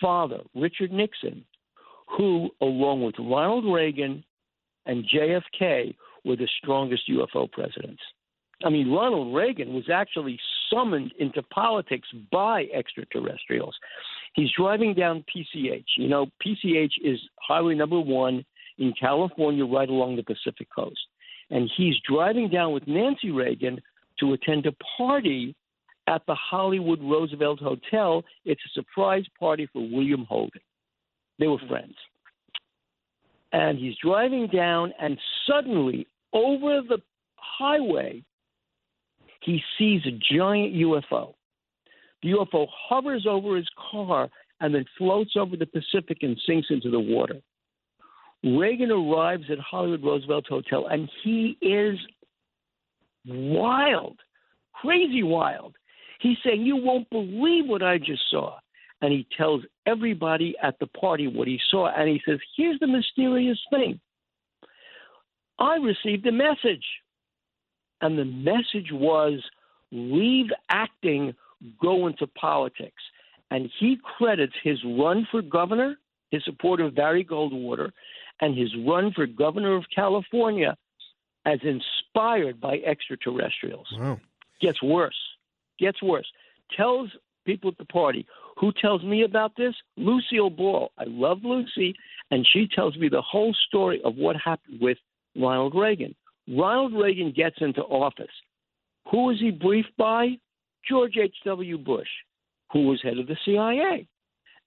[0.00, 1.44] father, Richard Nixon,
[2.16, 4.24] who, along with Ronald Reagan
[4.86, 8.02] and JFK, were the strongest UFO presidents.
[8.64, 10.38] I mean, Ronald Reagan was actually
[10.70, 13.74] summoned into politics by extraterrestrials.
[14.34, 15.84] He's driving down PCH.
[15.96, 18.44] You know, PCH is highway number one
[18.78, 20.98] in California, right along the Pacific coast.
[21.50, 23.80] And he's driving down with Nancy Reagan
[24.20, 25.54] to attend a party
[26.06, 28.22] at the Hollywood Roosevelt Hotel.
[28.44, 30.60] It's a surprise party for William Holden.
[31.38, 31.94] They were friends.
[33.52, 36.98] And he's driving down, and suddenly, over the
[37.36, 38.22] highway,
[39.42, 41.34] he sees a giant UFO.
[42.22, 44.28] The UFO hovers over his car
[44.60, 47.40] and then floats over the Pacific and sinks into the water.
[48.42, 51.98] Reagan arrives at Hollywood Roosevelt Hotel, and he is
[53.26, 54.18] wild,
[54.72, 55.74] crazy wild.
[56.20, 58.58] He's saying, You won't believe what I just saw.
[59.00, 61.88] And he tells everybody at the party what he saw.
[61.88, 64.00] And he says, Here's the mysterious thing
[65.58, 66.84] I received a message.
[68.00, 69.40] And the message was
[69.92, 71.34] leave acting,
[71.80, 73.02] go into politics.
[73.50, 75.96] And he credits his run for governor,
[76.30, 77.90] his support of Barry Goldwater,
[78.40, 80.76] and his run for governor of California
[81.46, 83.86] as inspired by extraterrestrials.
[83.96, 84.20] Wow.
[84.60, 85.18] Gets worse.
[85.78, 86.26] Gets worse.
[86.76, 87.10] Tells
[87.46, 88.26] people at the party.
[88.58, 89.74] Who tells me about this?
[89.96, 90.90] Lucille Ball.
[90.98, 91.94] I love Lucy,
[92.30, 94.98] and she tells me the whole story of what happened with
[95.36, 96.14] Ronald Reagan.
[96.48, 98.26] Ronald Reagan gets into office.
[99.10, 100.38] Who was he briefed by?
[100.88, 101.78] George H.W.
[101.78, 102.08] Bush,
[102.72, 104.06] who was head of the CIA.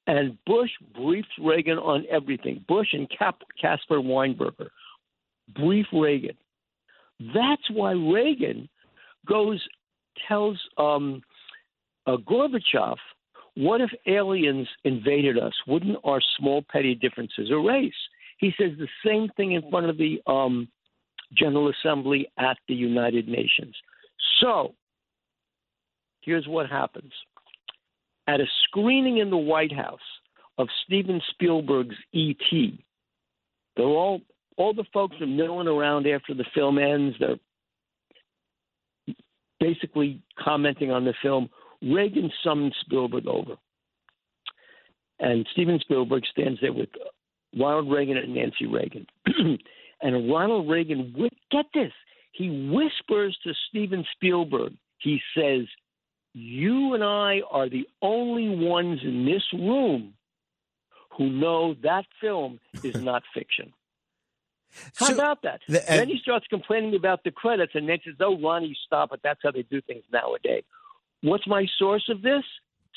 [0.07, 2.63] And Bush briefed Reagan on everything.
[2.67, 4.69] Bush and Caspar Weinberger
[5.55, 6.37] brief Reagan.
[7.33, 8.69] That's why Reagan
[9.27, 9.65] goes
[10.27, 11.21] tells um,
[12.05, 12.97] uh, Gorbachev,
[13.55, 15.53] "What if aliens invaded us?
[15.67, 17.93] Wouldn't our small petty differences erase?"
[18.37, 20.67] He says the same thing in front of the um,
[21.33, 23.75] General Assembly at the United Nations.
[24.39, 24.75] So,
[26.21, 27.11] here's what happens:
[28.27, 29.99] at a screening in the White House
[30.57, 32.83] of Steven Spielberg's E.T.,
[33.75, 34.21] they're all
[34.57, 37.15] all the folks are milling around after the film ends.
[37.19, 37.37] They're
[39.59, 41.49] basically commenting on the film.
[41.81, 43.55] Reagan summons Spielberg over.
[45.19, 46.89] And Steven Spielberg stands there with
[47.57, 49.07] Ronald Reagan and Nancy Reagan.
[50.01, 51.15] and Ronald Reagan,
[51.51, 51.91] get this,
[52.31, 55.65] he whispers to Steven Spielberg, he says,
[56.33, 60.13] You and I are the only ones in this room
[61.17, 63.73] who know that film is not fiction.
[64.95, 65.61] How So, about that?
[65.67, 69.11] the- uh, then he starts complaining about the credits and then says, Oh, Ronnie, stop
[69.13, 69.21] it.
[69.23, 70.63] That's how they do things nowadays.
[71.21, 72.43] What's my source of this?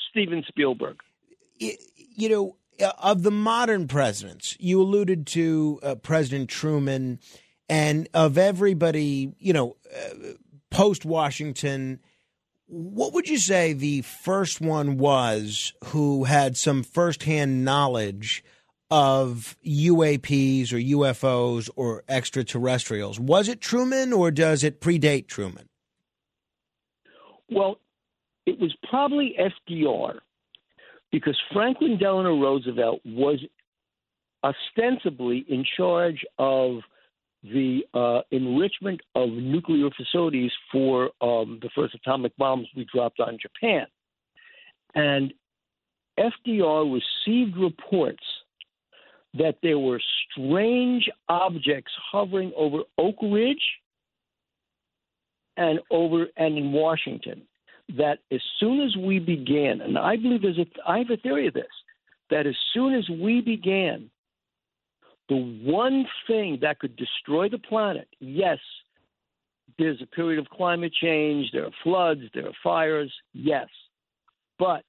[0.09, 0.97] Steven Spielberg.
[1.59, 7.19] you know, uh, of the modern presidents, you alluded to uh, President Truman,
[7.69, 10.33] and of everybody, you know, uh,
[10.71, 11.99] post Washington,
[12.67, 18.43] what would you say the first one was who had some firsthand knowledge
[18.91, 23.19] of UAPs or UFOs or extraterrestrials?
[23.19, 25.69] Was it Truman or does it predate Truman?
[27.49, 27.77] Well,
[28.45, 30.19] it was probably FDR
[31.11, 33.39] because Franklin Delano Roosevelt was
[34.43, 36.79] ostensibly in charge of
[37.43, 43.37] the uh, enrichment of nuclear facilities for um, the first atomic bombs we dropped on
[43.41, 43.87] Japan.
[44.93, 45.33] And
[46.19, 48.23] FDR received reports
[49.33, 50.01] that there were
[50.31, 53.63] strange objects hovering over Oak Ridge
[55.57, 57.43] and over and in Washington.
[57.97, 61.47] That as soon as we began, and I believe there's a, I have a theory
[61.47, 61.65] of this,
[62.29, 64.09] that as soon as we began,
[65.27, 68.59] the one thing that could destroy the planet, yes,
[69.77, 73.67] there's a period of climate change, there are floods, there are fires, yes,
[74.59, 74.83] but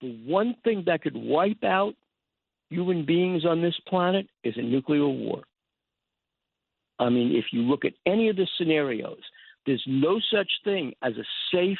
[0.00, 1.94] the one thing that could wipe out
[2.70, 5.42] human beings on this planet is a nuclear war.
[6.98, 9.20] I mean, if you look at any of the scenarios,
[9.66, 11.78] there's no such thing as a safe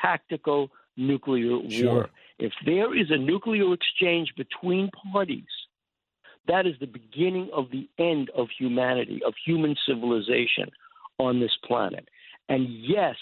[0.00, 1.92] tactical nuclear Sure.
[1.92, 2.10] war.
[2.38, 5.44] If there is a nuclear exchange between parties,
[6.46, 10.70] that is the beginning of the end of humanity, of human civilization
[11.18, 12.08] on this planet.
[12.48, 13.16] And yes,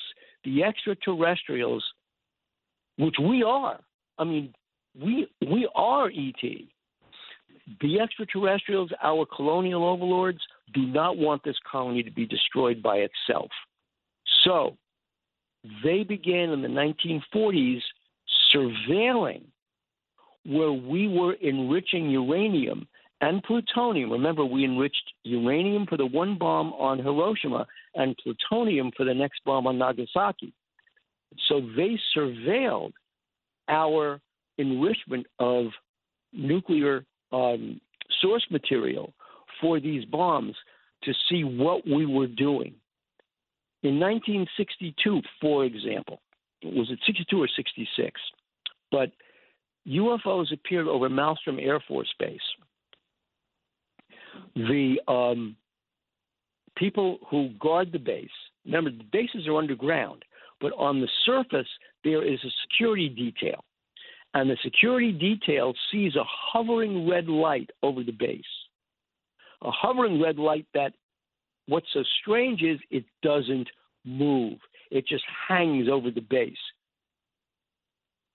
[0.45, 1.85] the extraterrestrials,
[2.97, 3.81] which we are,
[4.19, 4.55] I mean,
[4.95, 6.69] we we are ET.
[7.81, 10.41] The extraterrestrials, our colonial overlords,
[10.75, 13.51] do not want this colony to be destroyed by itself.
[14.45, 14.77] So
[15.83, 17.81] they began in the 1940s
[18.55, 19.43] surveilling
[20.45, 22.87] where we were enriching uranium
[23.23, 24.13] and plutonium.
[24.13, 29.41] Remember, we enriched uranium for the one bomb on Hiroshima and plutonium for the next
[29.47, 30.53] bomb on Nagasaki.
[31.49, 32.93] So they surveilled
[33.69, 34.21] our
[34.59, 35.69] enrichment of
[36.33, 37.05] nuclear
[37.35, 37.81] um,
[38.21, 39.13] source material
[39.61, 40.55] for these bombs
[41.03, 42.75] to see what we were doing.
[43.83, 46.21] In 1962, for example,
[46.63, 48.21] was it 62 or 66?
[48.91, 49.11] But
[49.87, 52.41] UFOs appeared over Malmstrom Air Force Base.
[54.57, 55.57] The um,
[56.77, 58.29] people who guard the base,
[58.65, 60.25] remember, the bases are underground,
[60.61, 61.69] but on the surface,
[62.03, 63.65] there is a security detail.
[64.35, 68.43] And the security detail sees a hovering red light over the base.
[69.63, 70.93] A hovering red light that
[71.67, 73.69] what's so strange is it doesn't
[74.05, 74.59] move,
[74.91, 76.57] it just hangs over the base.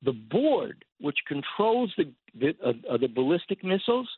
[0.03, 4.09] The board, which controls the, the, uh, the ballistic missiles,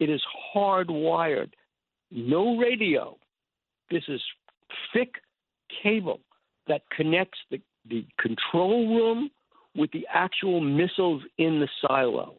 [0.00, 0.22] it is
[0.54, 1.52] hardwired.
[2.10, 3.16] No radio.
[3.90, 4.20] This is
[4.92, 5.14] thick
[5.82, 6.20] cable
[6.66, 9.30] that connects the, the control room
[9.76, 12.36] with the actual missiles in the silo.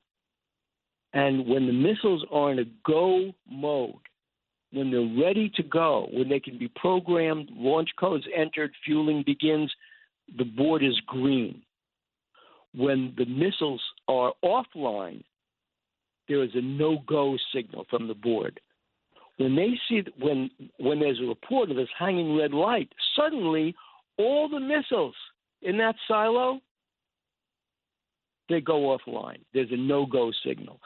[1.14, 3.96] And when the missiles are in a go mode,
[4.72, 9.72] when they're ready to go, when they can be programmed, launch codes entered, fueling begins,
[10.38, 11.62] the board is green.
[12.76, 15.24] When the missiles are offline,
[16.28, 18.60] there is a no-go signal from the board.
[19.38, 23.76] When they see when when there's a report of this hanging red light, suddenly
[24.18, 25.16] all the missiles
[25.62, 26.60] in that silo
[28.50, 29.40] they go offline.
[29.54, 30.80] There's a no-go signal.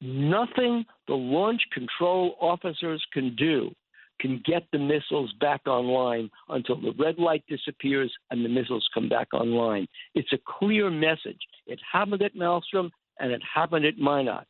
[0.00, 3.74] Nothing the launch control officers can do
[4.20, 9.08] can get the missiles back online until the red light disappears and the missiles come
[9.08, 9.86] back online.
[10.14, 11.40] It's a clear message.
[11.66, 14.46] It happened at Malmstrom and it happened at Minot.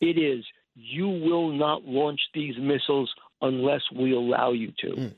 [0.00, 0.44] It is
[0.74, 4.86] you will not launch these missiles unless we allow you to.
[4.88, 5.14] Mm.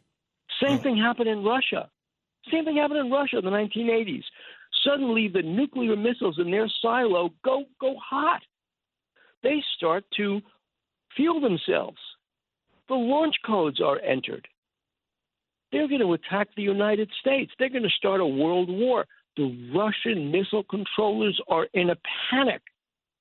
[0.63, 1.89] Same thing happened in Russia.
[2.51, 4.25] Same thing happened in Russia in the 1980s.
[4.87, 8.43] Suddenly, the nuclear missiles in their silo go go hot.
[9.43, 10.41] They start to
[11.17, 11.99] fuel themselves.
[12.89, 14.47] The launch codes are entered.
[15.73, 17.53] They're going to attack the United States.
[17.59, 19.07] They're going to start a world war.
[19.37, 21.97] The Russian missile controllers are in a
[22.31, 22.63] panic.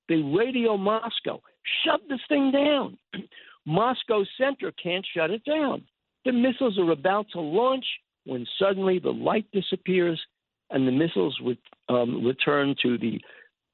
[0.08, 1.42] They radio Moscow,
[1.84, 2.98] shut this thing down.
[3.66, 5.84] Moscow Center can't shut it down.
[6.24, 7.86] The missiles are about to launch
[8.26, 10.22] when suddenly the light disappears
[10.70, 11.58] and the missiles would
[11.90, 13.22] um, return to the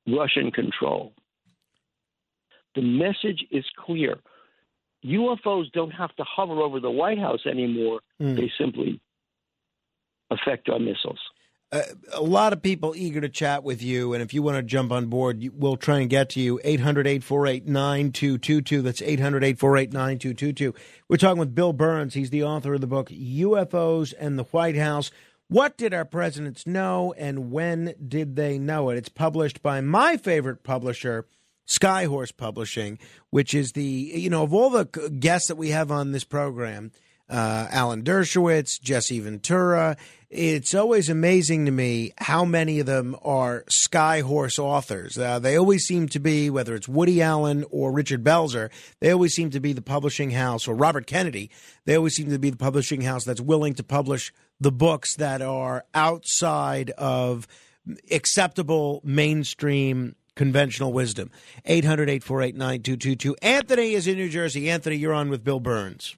[0.08, 1.14] Russian control.
[2.76, 4.18] The message is clear.
[5.06, 8.02] UFOs don't have to hover over the White House anymore.
[8.22, 8.36] Mm.
[8.36, 9.02] They simply
[10.30, 11.20] affect our missiles.
[11.74, 11.84] Uh,
[12.14, 14.92] a lot of people eager to chat with you, and if you want to jump
[14.92, 16.60] on board, we'll try and get to you.
[16.66, 18.82] 800 848 9222.
[18.82, 20.74] That's 800 848 9222.
[21.08, 22.14] We're talking with Bill Birnes.
[22.14, 25.12] He's the author of the book UFOs and the White House.
[25.52, 28.96] What did our presidents know, and when did they know it?
[28.96, 31.26] It's published by my favorite publisher,
[31.68, 32.98] Skyhorse Publishing,
[33.32, 34.86] which is the you know of all the
[35.20, 36.94] guests that we have on this program,
[37.30, 39.98] uh, Alan Dershowitz, Jesse Ventura.
[40.30, 45.18] It's always amazing to me how many of them are Skyhorse authors.
[45.18, 48.72] Uh, they always seem to be, whether it's Woody Allen or Richard Belzer,
[49.02, 51.52] they always seem to be the publishing house, or Robert Kennedy,
[51.84, 54.32] they always seem to be the publishing house that's willing to publish
[54.62, 57.48] the books that are outside of
[58.12, 61.32] acceptable mainstream conventional wisdom.
[61.66, 63.36] 800 848 9222.
[63.42, 64.70] Anthony is in New Jersey.
[64.70, 66.16] Anthony, you're on with Bill Birnes.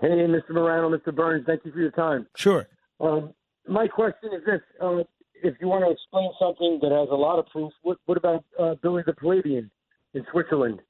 [0.00, 0.50] Hey, Mr.
[0.50, 1.12] Morano, Mr.
[1.12, 2.26] Birnes, thank you for your time.
[2.36, 2.68] Sure.
[3.00, 3.34] Um,
[3.66, 4.98] my question is this: uh,
[5.42, 8.44] If you want to explain something that has a lot of proof, what, what about
[8.58, 9.68] uh, Billy the Pleiadian
[10.14, 10.80] in Switzerland?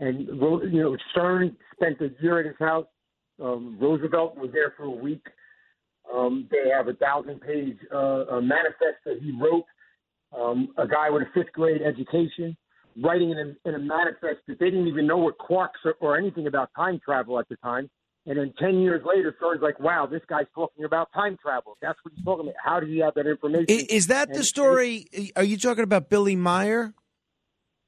[0.00, 2.86] And you know, Stern spent a year at his house.
[3.42, 5.26] Um, Roosevelt was there for a week.
[6.14, 9.64] Um, they have a thousand-page uh, manifest that he wrote.
[10.38, 12.56] Um, a guy with a fifth grade education
[13.02, 16.16] writing in a, in a manifest that they didn't even know what quarks or, or
[16.18, 17.88] anything about time travel at the time.
[18.24, 21.76] And then 10 years later, Stern's like, wow, this guy's talking about time travel.
[21.82, 22.54] That's what he's talking about.
[22.62, 23.66] How do you have that information?
[23.68, 25.06] I- Is that the story?
[25.36, 26.94] Are you talking about Billy Meier?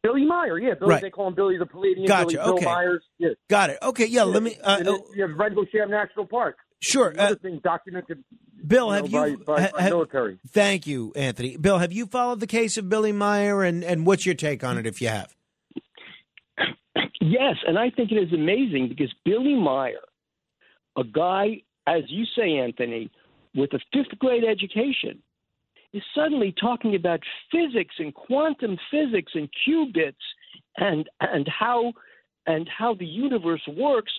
[0.02, 0.74] Billy Meier, yeah.
[0.74, 1.02] Billy, Right.
[1.02, 2.06] They call him Billy the Pleiadian.
[2.06, 2.70] Gotcha, Billy Bill.
[2.70, 3.02] Myers.
[3.18, 3.28] Yeah.
[3.48, 3.78] Got it.
[3.82, 4.56] Okay, yeah, let me.
[4.62, 6.56] Uh, And then you have Rendlesham National Park.
[6.84, 7.08] Sure.
[7.10, 8.22] Another Uh, thing documented
[8.66, 9.36] Bill, you have know, you.
[9.38, 10.38] by, by, ha- by ha- military.
[10.48, 11.56] thank you, Anthony.
[11.56, 14.78] Bill, have you followed the case of Billy Meier, and, and what's your take on
[14.78, 15.34] it if you have?
[17.20, 20.00] Yes, and I think it is amazing because Billy Meier,
[20.96, 23.10] a guy, as you say, Anthony,
[23.54, 25.22] with a fifth grade education,
[25.92, 27.20] is suddenly talking about
[27.50, 30.14] physics and quantum physics and qubits
[30.76, 31.92] and and how
[32.46, 34.12] and how the universe works.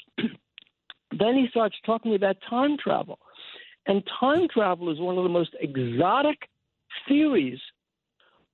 [1.11, 3.19] Then he starts talking about time travel.
[3.87, 6.49] And time travel is one of the most exotic
[7.07, 7.59] theories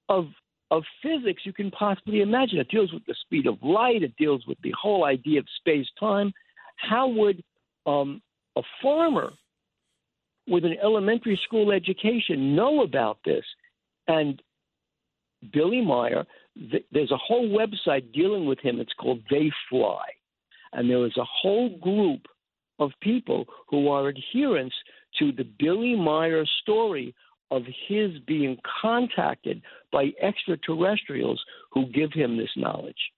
[0.09, 0.27] of
[0.71, 2.57] of physics you can possibly imagine.
[2.57, 4.03] It deals with the speed of light.
[4.03, 6.31] It deals with the whole idea of space time.
[6.77, 7.43] How would
[7.85, 8.21] um,
[8.55, 9.33] a farmer
[10.47, 13.43] with an elementary school education know about this?
[14.07, 14.41] And
[15.51, 16.25] Billy Meier,
[16.71, 18.79] th- there's a whole website dealing with him.
[18.79, 20.05] It's called They Fly.
[20.71, 22.27] And there is a whole group
[22.81, 24.75] of people who are adherents
[25.19, 27.15] to the Billy Meier story
[27.51, 29.61] of his being contacted
[29.91, 33.11] by extraterrestrials who give him this knowledge.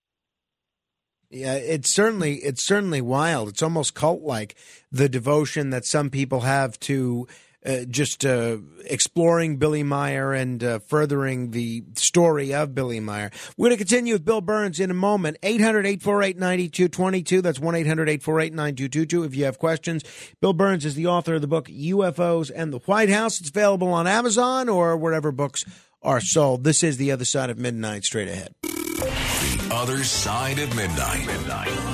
[1.30, 3.49] Yeah, it's certainly it's certainly wild.
[3.49, 4.55] It's almost cult like
[4.91, 7.28] the devotion that some people have to
[7.66, 13.32] uh, just uh, exploring Billy Meier and uh, furthering the story of Billy Meier.
[13.57, 15.38] We're going to continue with Bill Birnes in a moment.
[15.43, 17.41] 800 848 9222.
[17.41, 20.03] That's 1 800 848 9222 if you have questions.
[20.41, 23.39] Bill Birnes is the author of the book UFOs and the White House.
[23.39, 25.64] It's available on Amazon or wherever books
[26.01, 26.64] are sold.
[26.64, 28.53] This is The Other Side of Midnight, straight ahead.
[28.61, 31.26] The other side of midnight.
[31.30, 31.93] It's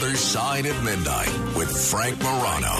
[0.00, 1.26] other side of midnight
[1.56, 2.76] with Frank Morano.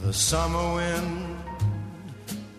[0.00, 1.23] The summer wind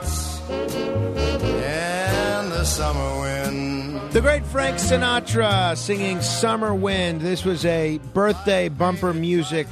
[0.00, 4.12] Sweethearts and the summer wind.
[4.12, 7.20] The great Frank Sinatra singing Summer Wind.
[7.20, 9.66] This was a birthday bumper music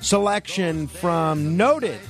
[0.00, 2.00] selection from noted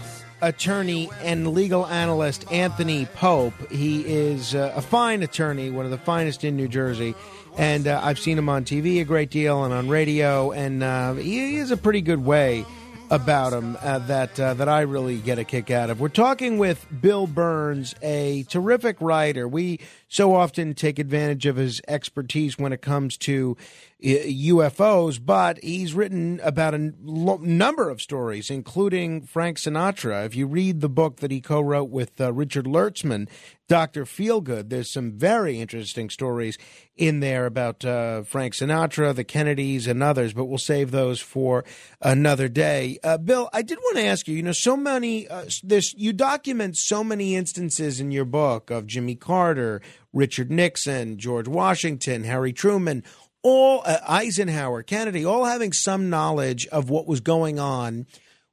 [0.43, 3.55] attorney and legal analyst Anthony Pope.
[3.71, 7.15] He is uh, a fine attorney, one of the finest in New Jersey.
[7.57, 11.15] And uh, I've seen him on TV a great deal and on radio, and uh,
[11.15, 12.67] he is a pretty good way
[13.11, 16.01] about him uh, that uh, that I really get a kick out of.
[16.01, 19.47] We're talking with Bill Birnes, a terrific writer.
[19.47, 23.57] We so often take advantage of his expertise when it comes to
[24.03, 30.27] UFOs, but he's written about a number of stories, including Frank Sinatra.
[30.27, 33.27] If you read the book that he co wrote with uh, Richard Lertzman,
[33.69, 34.05] Dr.
[34.05, 36.59] Feelgood, there's some very interesting stories
[36.95, 41.65] in there about uh, Frank Sinatra, the Kennedys, and others, but we'll save those for
[42.03, 42.99] another day.
[43.03, 46.13] Uh, Bill, I did want to ask you you know, so many, uh, this, you
[46.13, 49.81] document so many instances in your book of Jimmy Carter,
[50.13, 53.03] Richard Nixon, George Washington, Harry Truman
[53.43, 58.07] all uh, Eisenhower, Kennedy, all having some knowledge of what was going on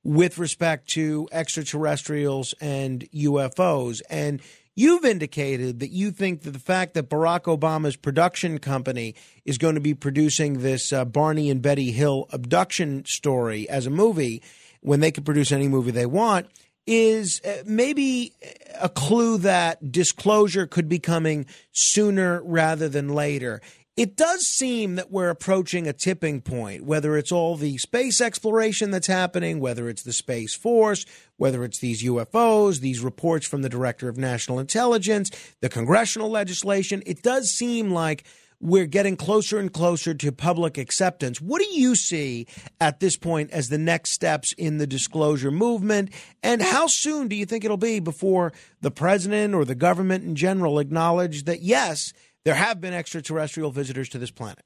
[0.03, 4.01] with respect to extraterrestrials and UFOs.
[4.09, 4.41] And
[4.75, 9.15] you've indicated that you think that the fact that Barack Obama's production company
[9.45, 13.91] is going to be producing this uh, Barney and Betty Hill abduction story as a
[13.91, 14.43] movie
[14.81, 16.47] when they can produce any movie they want
[16.85, 18.33] is uh, maybe
[18.81, 23.61] a clue that disclosure could be coming sooner rather than later.
[23.95, 28.89] It does seem that we're approaching a tipping point, whether it's all the space exploration
[28.89, 31.05] that's happening, whether it's the Space Force,
[31.37, 35.29] whether it's these UFOs, these reports from the Director of National Intelligence,
[35.61, 37.03] the congressional legislation.
[37.05, 38.23] It does seem like
[38.59, 41.39] we're getting closer and closer to public acceptance.
[41.39, 42.47] What do you see
[42.81, 46.09] at this point as the next steps in the disclosure movement?
[46.41, 50.35] And how soon do you think it'll be before the president or the government in
[50.35, 52.11] general acknowledge that, yes,
[52.45, 54.63] there have been extraterrestrial visitors to this planet.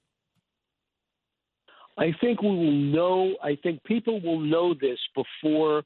[1.98, 3.36] I think we will know.
[3.44, 5.84] I think people will know this before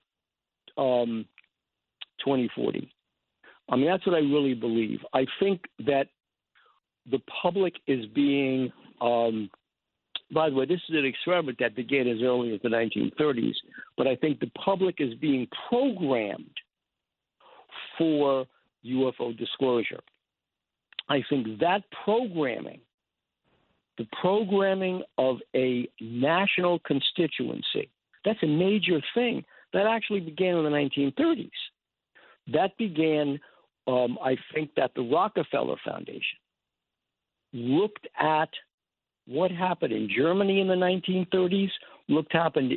[0.77, 1.25] um,
[2.23, 2.91] 2040.
[3.69, 4.99] I mean, that's what I really believe.
[5.13, 6.07] I think that
[7.09, 8.71] the public is being.
[8.99, 9.49] Um,
[10.33, 13.55] by the way, this is an experiment that began as early as the 1930s,
[13.97, 16.55] but I think the public is being programmed
[17.97, 18.45] for
[18.85, 19.99] UFO disclosure.
[21.11, 22.79] I think that programming,
[23.97, 27.89] the programming of a national constituency,
[28.23, 29.43] that's a major thing.
[29.73, 31.49] That actually began in the 1930s.
[32.53, 33.39] That began,
[33.87, 36.39] um, I think, that the Rockefeller Foundation
[37.51, 38.49] looked at
[39.27, 41.71] what happened in Germany in the 1930s,
[42.07, 42.73] looked happened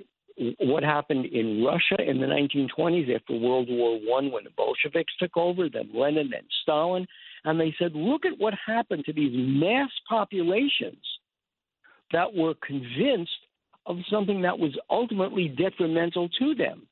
[0.59, 5.37] what happened in Russia in the 1920s after World War One when the Bolsheviks took
[5.37, 7.07] over, then Lenin and Stalin,
[7.45, 11.03] and they said, look at what happened to these mass populations
[12.13, 13.31] that were convinced
[13.87, 16.87] of something that was ultimately detrimental to them.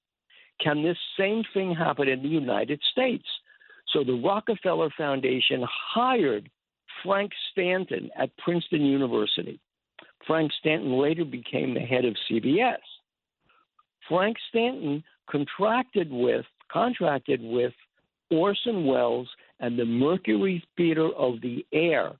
[0.60, 3.24] Can this same thing happen in the United States?
[3.92, 6.50] So the Rockefeller Foundation hired
[7.02, 9.58] Frank Stanton at Princeton University.
[10.26, 12.76] Frank Stanton later became the head of CBS.
[14.08, 17.72] Frank Stanton contracted with contracted with
[18.30, 19.28] Orson Welles
[19.62, 22.12] and the Mercury Theater of the Air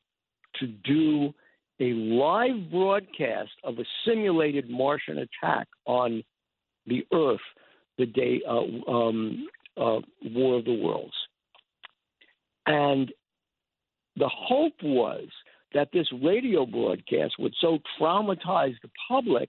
[0.61, 1.35] to do
[1.81, 6.23] a live broadcast of a simulated Martian attack on
[6.87, 7.41] the Earth
[7.99, 11.13] the day uh, um, uh, War of the Worlds.
[12.67, 13.13] And
[14.17, 15.27] the hope was
[15.75, 19.49] that this radio broadcast would so traumatize the public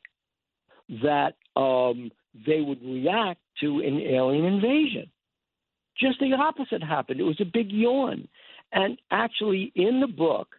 [1.03, 2.09] that um,
[2.47, 5.09] they would react to an alien invasion.
[5.99, 7.19] Just the opposite happened.
[7.19, 8.27] It was a big yawn.
[8.71, 10.55] And actually, in the book,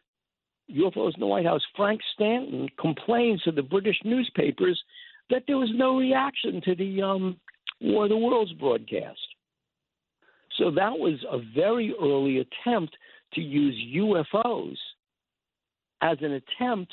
[0.71, 4.81] UFOs in the White House, Frank Stanton complains to the British newspapers
[5.31, 7.37] that there was no reaction to the um,
[7.81, 9.19] War of the Worlds broadcast.
[10.59, 12.97] So that was a very early attempt
[13.35, 14.77] to use UFOs
[16.01, 16.93] as an attempt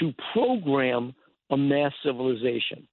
[0.00, 1.14] to program
[1.50, 2.86] a mass civilization.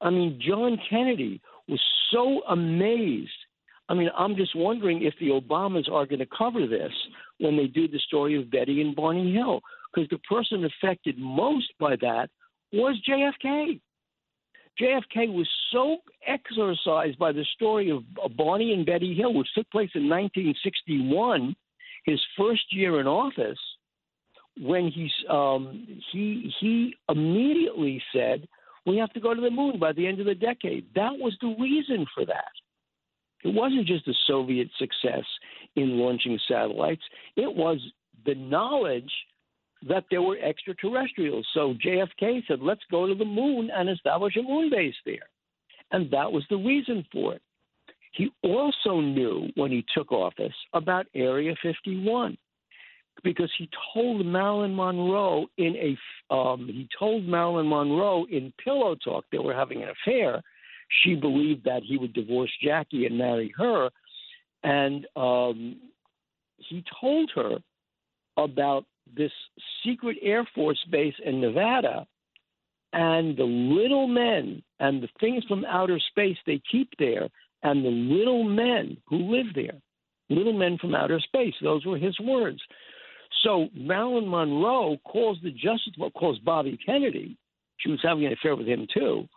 [0.00, 1.80] I mean, John Kennedy was
[2.10, 3.30] so amazed
[3.90, 6.92] I mean, I'm just wondering if the Obamas are going to cover this
[7.38, 9.60] when they do the story of Betty and Barney Hill,
[9.92, 12.30] because the person affected most by that
[12.72, 13.80] was JFK.
[14.80, 18.04] JFK was so exorcised by the story of
[18.36, 21.56] Barney and Betty Hill, which took place in 1961,
[22.04, 23.58] his first year in office,
[24.60, 28.46] when he's um, he he immediately said
[28.86, 30.86] we have to go to the moon by the end of the decade.
[30.94, 32.52] That was the reason for that.
[33.44, 35.24] It wasn't just the Soviet success
[35.76, 37.02] in launching satellites,
[37.36, 37.78] it was
[38.26, 39.10] the knowledge
[39.88, 41.46] that there were extraterrestrials.
[41.54, 45.28] So JFK said, let's go to the moon and establish a moon base there.
[45.92, 47.42] And that was the reason for it.
[48.12, 52.36] He also knew when he took office about Area 51
[53.22, 59.24] because he told Marilyn Monroe in a um, he told Marilyn Monroe in pillow talk
[59.30, 60.42] they were having an affair
[61.02, 63.90] she believed that he would divorce Jackie and marry her.
[64.62, 65.76] And um,
[66.56, 67.58] he told her
[68.36, 68.84] about
[69.16, 69.32] this
[69.84, 72.06] secret Air Force base in Nevada
[72.92, 77.28] and the little men and the things from outer space they keep there
[77.62, 79.78] and the little men who live there.
[80.28, 81.54] Little men from outer space.
[81.62, 82.60] Those were his words.
[83.42, 87.36] So Marilyn Monroe calls the Justice what calls Bobby Kennedy.
[87.78, 89.28] She was having an affair with him too,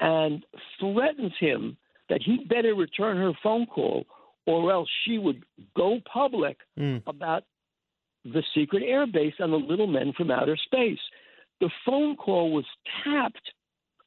[0.00, 0.44] and
[0.78, 1.76] threatens him
[2.08, 4.04] that he better return her phone call
[4.46, 5.44] or else she would
[5.76, 7.02] go public Mm.
[7.06, 7.44] about
[8.24, 10.98] the secret air base and the little men from outer space.
[11.60, 12.64] The phone call was
[13.04, 13.52] tapped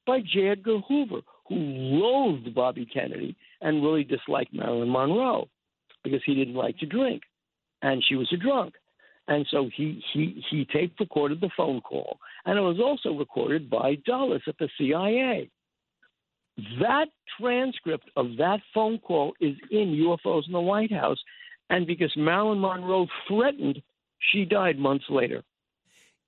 [0.06, 0.50] by J.
[0.50, 5.48] Edgar Hoover, who loathed Bobby Kennedy and really disliked Marilyn Monroe
[6.04, 7.24] because he didn't like to drink
[7.82, 8.74] and she was a drunk.
[9.28, 12.18] And so he, he, he tape recorded the phone call.
[12.46, 15.50] And it was also recorded by Dulles at the CIA.
[16.80, 17.08] That
[17.40, 21.18] transcript of that phone call is in UFOs in the White House.
[21.70, 23.82] And because Marilyn Monroe threatened,
[24.32, 25.44] she died months later.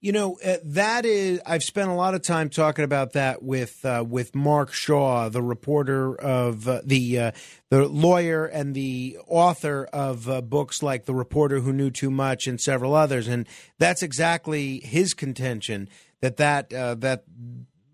[0.02, 1.42] You know uh, that is.
[1.48, 5.42] I've spent a lot of time talking about that with uh, with Mark Shaw, the
[5.42, 7.32] reporter of uh, the uh,
[7.72, 12.46] the lawyer and the author of uh, books like "The Reporter Who Knew Too Much"
[12.46, 13.48] and several others, and
[13.80, 15.90] that's exactly his contention
[16.22, 17.24] that that uh, that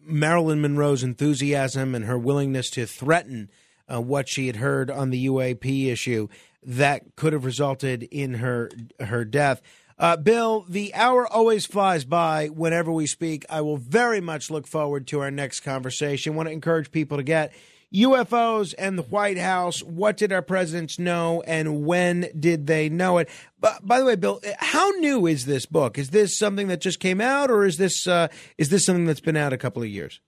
[0.04, 3.50] Marilyn Monroe's enthusiasm and her willingness to threaten
[3.92, 6.28] uh, what she had heard on the UAP issue
[6.64, 9.62] that could have resulted in her her death.
[9.98, 13.46] Uh, Bill, the hour always flies by whenever we speak.
[13.50, 16.36] I will very much look forward to our next conversation.
[16.36, 17.54] want to encourage people to get
[17.94, 19.84] UFOs and the White House.
[19.84, 23.30] What did our presidents know and when did they know it?
[23.60, 25.98] But by the way, Bill, how new is this book?
[25.98, 29.20] Is this something that just came out, or is this uh, is this something that's
[29.20, 30.20] been out a couple of years?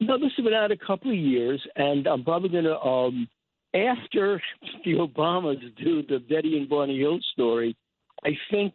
[0.00, 3.28] No, this has been out a couple of years, and I'm probably going to, um,
[3.74, 4.42] after
[4.84, 7.76] the Obamas do the Betty and Barney Hill story,
[8.24, 8.72] I think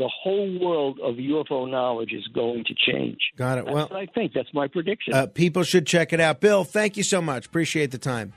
[0.00, 3.18] the whole world of UFO knowledge is going to change.
[3.36, 3.66] Got it.
[3.66, 4.32] That's Well, I think.
[4.32, 5.12] That's my prediction.
[5.12, 6.40] uh, people should check it out.
[6.40, 7.46] Bill, thank you so much.
[7.46, 8.32] Appreciate the time.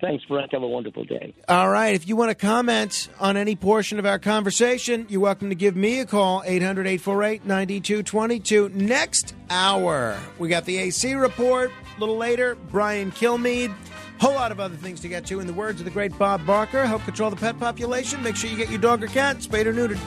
[0.00, 0.52] Thanks, Frank.
[0.52, 1.34] Have a wonderful day.
[1.48, 1.94] All right.
[1.94, 5.74] If you want to comment on any portion of our conversation, you're welcome to give
[5.74, 8.68] me a call, 800 848 9222.
[8.68, 11.72] Next hour, we got the AC report.
[11.96, 13.74] A little later, Brian Kilmeade.
[14.20, 15.40] Whole lot of other things to get to.
[15.40, 18.22] In the words of the great Bob Barker, help control the pet population.
[18.22, 19.98] Make sure you get your dog or cat spayed or neutered.